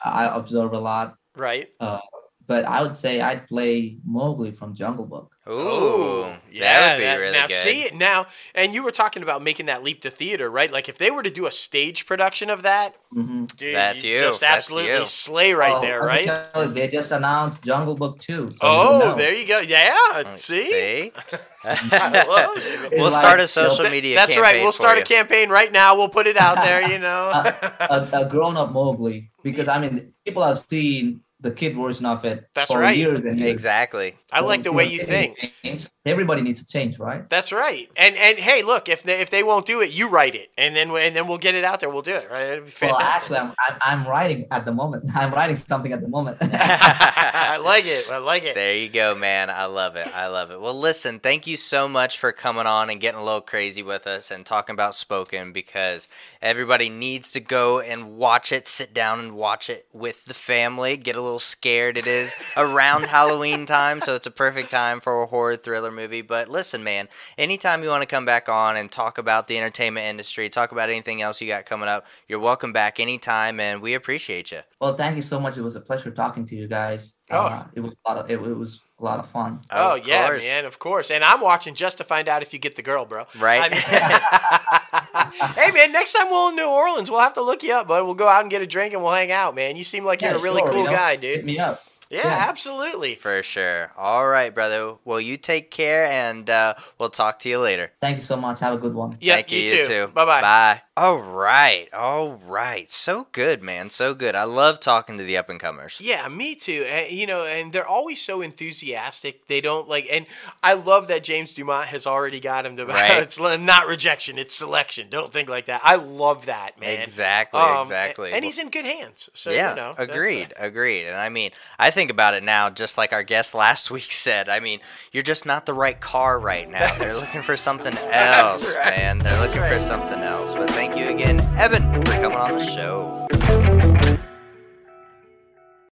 I 0.04 0.36
observe 0.36 0.74
a 0.74 0.80
lot. 0.80 1.16
Right. 1.38 1.70
Uh, 1.80 2.00
but 2.48 2.66
I 2.66 2.82
would 2.82 2.96
say 2.96 3.22
I'd 3.22 3.48
play 3.48 3.98
Mowgli 4.06 4.52
from 4.52 4.74
Jungle 4.76 5.06
Book. 5.06 5.30
Ooh, 5.46 6.22
that 6.24 6.32
would 6.52 6.52
be 6.54 6.60
that- 7.04 7.16
really 7.20 7.34
now 7.34 7.48
good. 7.48 7.54
see 7.56 7.82
it 7.82 7.96
now, 7.96 8.28
and 8.56 8.74
you 8.74 8.82
were 8.82 8.92
talking 8.92 9.24
about 9.24 9.42
making 9.44 9.66
that 9.66 9.84
leap 9.84 10.00
to 10.04 10.10
theater, 10.10 10.50
right? 10.50 10.72
Like 10.72 10.88
if 10.88 10.98
they 10.98 11.12
were 11.12 11.22
to 11.22 11.30
do 11.30 11.46
a 11.48 11.52
stage 11.52 12.06
production 12.06 12.50
of 12.50 12.62
that, 12.64 12.96
Mm-hmm. 13.14 13.46
dude, 13.58 13.76
That's 13.76 14.04
you. 14.04 14.18
just 14.20 14.42
That's 14.42 14.58
absolutely 14.58 14.92
you. 14.92 15.06
slay 15.06 15.54
right 15.54 15.80
there, 15.82 16.02
right? 16.02 16.28
They 16.74 16.88
just 16.88 17.12
announced 17.12 17.62
Jungle 17.62 17.94
Book 17.96 18.18
2. 18.20 18.54
So 18.54 18.58
Oh, 18.62 19.16
there 19.16 19.32
you 19.36 19.46
go. 19.46 19.60
Yeah, 19.60 20.34
see. 20.34 20.64
See? 20.64 21.12
I 21.64 22.26
love 22.28 22.58
it. 22.58 22.64
It's 22.64 22.92
we'll 22.96 23.04
like, 23.12 23.14
start 23.14 23.40
a 23.40 23.48
social 23.48 23.88
media 23.90 24.16
That's 24.16 24.36
right. 24.38 24.64
We'll 24.64 24.72
for 24.72 24.82
start 24.82 24.98
a 24.98 25.04
campaign 25.04 25.50
right 25.50 25.72
now. 25.72 25.96
We'll 25.96 26.10
put 26.10 26.26
it 26.26 26.38
out 26.38 26.56
there. 26.56 26.82
You 26.94 26.98
know. 27.00 27.30
a, 27.34 28.10
a 28.14 28.26
grown 28.30 28.58
up 28.58 28.72
Mowgli. 28.72 29.30
Because, 29.44 29.68
I 29.68 29.80
mean, 29.80 30.14
people 30.26 30.42
have 30.44 30.58
seen 30.58 31.22
the 31.44 31.52
kid 31.52 31.76
version 31.76 32.06
of 32.08 32.26
it 32.26 32.50
That's 32.56 32.72
for 32.72 32.80
right. 32.80 32.98
years 32.98 33.26
and 33.26 33.40
years. 33.40 33.52
Exactly. 33.52 34.16
I 34.32 34.40
like 34.42 34.64
the 34.64 34.72
way 34.72 34.86
you 34.86 35.04
think. 35.04 35.54
Change. 35.62 35.88
Everybody 36.06 36.42
needs 36.42 36.62
to 36.62 36.68
change, 36.68 37.00
right? 37.00 37.30
That's 37.30 37.54
right. 37.54 37.90
And 37.96 38.18
and 38.18 38.38
hey, 38.38 38.62
look, 38.62 38.90
if 38.90 39.04
they, 39.04 39.22
if 39.22 39.30
they 39.30 39.42
won't 39.42 39.66
do 39.66 39.80
it, 39.80 39.90
you 39.92 40.10
write 40.10 40.36
it, 40.36 40.52
and 40.58 40.76
then 40.76 40.90
and 40.92 41.16
then 41.16 41.30
we'll 41.30 41.38
get 41.38 41.56
it 41.56 41.64
out 41.64 41.80
there. 41.80 41.90
We'll 41.90 42.02
do 42.02 42.16
it. 42.16 42.30
Right? 42.30 42.42
It'd 42.42 42.66
be 42.66 42.72
Well, 42.82 42.98
actually, 43.00 43.38
I'm, 43.38 43.54
I'm, 43.66 43.78
I'm 43.82 44.06
writing 44.06 44.46
at 44.52 44.66
the 44.66 44.74
moment. 44.74 45.06
I'm 45.16 45.32
writing 45.32 45.56
something 45.56 45.94
at 45.94 46.02
the 46.02 46.10
moment. 46.10 46.40
I 46.42 47.56
like 47.64 47.86
it. 47.86 48.10
I 48.12 48.18
like 48.18 48.44
it. 48.44 48.54
There 48.54 48.76
you 48.76 48.90
go, 48.90 49.16
man. 49.16 49.50
I 49.50 49.64
love 49.64 49.96
it. 49.96 50.14
I 50.14 50.28
love 50.28 50.52
it. 50.52 50.60
Well, 50.60 50.78
listen, 50.78 51.22
thank 51.22 51.48
you 51.48 51.56
so 51.56 51.88
much 51.88 52.20
for 52.20 52.34
coming 52.34 52.68
on 52.68 52.90
and 52.90 53.00
getting 53.00 53.22
a 53.22 53.24
little 53.24 53.40
crazy 53.40 53.82
with 53.82 54.06
us 54.06 54.30
and 54.30 54.46
talking 54.46 54.74
about 54.74 54.96
Spoken 54.96 55.54
because 55.54 56.10
everybody 56.42 56.90
needs 56.90 57.32
to 57.32 57.40
go 57.40 57.80
and 57.80 58.18
watch 58.18 58.52
it, 58.52 58.68
sit 58.68 58.94
down 58.94 59.22
and 59.22 59.36
watch 59.38 59.70
it 59.70 59.88
with 59.94 60.26
the 60.26 60.34
family, 60.34 60.98
get 60.98 61.16
a 61.16 61.22
little 61.22 61.40
scared. 61.40 61.98
It 61.98 62.08
is 62.08 62.34
around 62.58 63.06
Halloween 63.06 63.66
time, 63.66 64.02
so 64.02 64.16
it's 64.16 64.28
a 64.28 64.32
perfect 64.32 64.70
time 64.70 65.00
for 65.00 65.24
a 65.24 65.28
horror 65.28 65.56
thriller 65.56 65.93
movie. 65.94 66.22
But 66.22 66.50
listen, 66.50 66.84
man, 66.84 67.08
anytime 67.38 67.84
you 67.84 67.90
want 67.90 68.02
to 68.04 68.08
come 68.08 68.26
back 68.26 68.50
on 68.50 68.76
and 68.76 68.92
talk 68.92 69.18
about 69.18 69.48
the 69.48 69.58
entertainment 69.58 70.06
industry, 70.08 70.50
talk 70.50 70.72
about 70.72 70.90
anything 70.90 71.22
else 71.22 71.42
you 71.42 71.48
got 71.48 71.66
coming 71.66 71.88
up, 71.90 72.06
you're 72.28 72.40
welcome 72.40 72.74
back 72.74 73.00
anytime, 73.00 73.60
and 73.60 73.82
we 73.82 73.94
appreciate 73.94 74.52
you. 74.52 74.60
Well, 74.82 74.96
thank 74.96 75.16
you 75.16 75.22
so 75.22 75.40
much. 75.40 75.58
It 75.58 75.62
was 75.62 75.76
a 75.76 75.82
pleasure 75.82 76.12
talking 76.12 76.46
to 76.48 76.56
you 76.56 76.68
guys. 76.68 77.16
Oh. 77.32 77.38
Uh, 77.46 77.64
it 77.74 77.80
was 77.80 77.94
a 78.06 78.10
lot 78.10 78.18
of 78.20 78.30
it, 78.30 78.34
it 78.42 78.58
was 78.58 78.82
a 79.00 79.04
lot 79.04 79.20
of 79.20 79.28
fun. 79.30 79.62
Oh, 79.72 79.96
Of 79.98 80.08
yeah, 80.08 80.28
course. 80.28 80.44
man, 80.44 80.66
of 80.66 80.78
course. 80.80 81.10
And 81.12 81.24
I'm 81.24 81.42
watching 81.42 81.74
just 81.76 81.98
to 82.00 82.04
find 82.04 82.28
out 82.30 82.42
if 82.42 82.54
you 82.54 82.60
get 82.60 82.76
the 82.76 82.82
girl, 82.82 83.06
bro. 83.06 83.26
Right. 83.40 83.62
I 83.64 83.70
mean- 83.70 85.54
hey, 85.56 85.72
man, 85.72 85.92
next 85.92 86.14
time 86.14 86.32
we're 86.32 86.50
in 86.50 86.56
New 86.56 86.68
Orleans, 86.68 87.10
we'll 87.10 87.20
have 87.22 87.34
to 87.36 87.42
look 87.42 87.64
you 87.64 87.74
up, 87.74 87.88
bud. 87.88 88.04
We'll 88.06 88.14
go 88.14 88.28
out 88.28 88.42
and 88.42 88.52
get 88.52 88.62
a 88.62 88.68
drink 88.68 88.94
and 88.94 89.02
we'll 89.04 89.14
hang 89.14 89.32
out, 89.32 89.56
man. 89.56 89.76
You 89.76 89.84
seem 89.84 90.06
like 90.06 90.22
you're 90.22 90.36
a 90.36 90.40
really 90.40 90.60
sure, 90.60 90.68
cool 90.70 90.78
you 90.80 90.84
know, 90.86 90.92
guy, 90.92 91.12
Hit 91.12 91.22
dude. 91.22 91.46
me 91.46 91.60
up. 91.60 91.84
Yeah, 92.14 92.28
yeah. 92.28 92.46
absolutely. 92.50 93.16
For 93.16 93.42
sure. 93.42 93.92
All 93.98 94.28
right, 94.28 94.54
brother. 94.54 94.96
Well, 95.04 95.20
you 95.20 95.38
take 95.38 95.72
care, 95.72 96.06
and 96.06 96.50
uh, 96.50 96.76
we'll 97.00 97.10
talk 97.10 97.40
to 97.40 97.50
you 97.50 97.60
later. 97.60 97.92
Thank 98.02 98.18
you 98.18 98.24
so 98.24 98.38
much. 98.38 98.60
Have 98.60 98.74
a 98.74 98.78
good 98.78 98.94
one. 98.94 99.18
Yeah, 99.20 99.36
Thank 99.36 99.52
you, 99.52 99.60
you, 99.60 99.72
too. 99.72 99.86
too. 99.86 100.08
Bye-bye. 100.14 100.42
Bye. 100.42 100.82
All 100.96 101.18
right. 101.18 101.92
All 101.92 102.34
right. 102.46 102.88
So 102.88 103.26
good, 103.32 103.64
man. 103.64 103.90
So 103.90 104.14
good. 104.14 104.36
I 104.36 104.44
love 104.44 104.80
talking 104.80 105.18
to 105.18 105.24
the 105.24 105.38
up 105.38 105.50
and 105.50 105.60
comers. 105.60 105.98
Yeah, 106.00 106.28
me 106.30 106.54
too. 106.54 106.86
And, 106.88 107.12
you 107.12 107.26
know, 107.26 107.46
and 107.46 107.74
they're 107.74 107.88
always 107.88 108.22
so 108.22 108.42
enthusiastic. 108.42 109.48
They 109.48 109.60
don't 109.60 109.90
like, 109.90 110.08
and 110.12 110.28
I 110.62 110.74
love 110.74 111.08
that 111.08 111.24
James 111.24 111.56
Dumont 111.56 111.88
has 111.88 112.06
already 112.06 112.40
got 112.40 112.68
him 112.68 112.76
to. 112.76 112.86
Right. 112.86 113.18
it's 113.24 113.40
not 113.40 113.88
rejection, 113.88 114.38
it's 114.38 114.54
selection. 114.54 115.08
Don't 115.10 115.34
think 115.34 115.50
like 115.50 115.66
that. 115.66 115.82
I 115.84 115.96
love 115.96 116.46
that, 116.46 116.80
man. 116.80 117.02
Exactly. 117.02 117.60
Um, 117.60 117.80
exactly. 117.82 118.32
And, 118.32 118.46
he's 118.46 118.60
in 118.60 118.70
good 118.70 118.86
hands. 118.86 119.32
So 119.34 119.50
yeah, 119.50 119.72
you 119.72 119.76
know, 119.76 119.94
that's, 119.98 120.12
uh, 120.12 120.14
agreed, 120.14 120.54
agreed. 120.60 121.08
And 121.08 121.18
I 121.18 121.30
mean, 121.30 121.50
I 121.80 121.90
think 121.90 122.03
about 122.10 122.34
it 122.34 122.44
now, 122.44 122.70
just 122.70 122.98
like 122.98 123.14
our 123.14 123.24
guest 123.24 123.54
last 123.54 123.92
week 123.92 124.12
said. 124.12 124.50
I 124.50 124.60
mean, 124.60 124.80
you're 125.12 125.24
just 125.24 125.46
not 125.46 125.66
the 125.66 125.74
right 125.74 126.00
car 126.00 126.40
right 126.40 126.70
now. 126.70 126.94
They're 127.00 127.16
looking 127.16 127.42
for 127.42 127.58
something 127.58 127.98
else, 127.98 128.76
right. 128.76 128.98
man. 128.98 129.20
They're 129.20 129.34
That's 129.38 129.48
looking 129.48 129.62
right. 129.62 129.74
for 129.74 129.80
something 129.80 130.20
else. 130.20 130.54
But 130.54 130.70
thank 130.72 130.98
you 130.98 131.10
again, 131.10 131.40
Evan, 131.58 132.04
for 132.04 132.12
coming 132.12 132.38
on 132.38 132.54
the 132.54 132.66
show. 132.66 133.23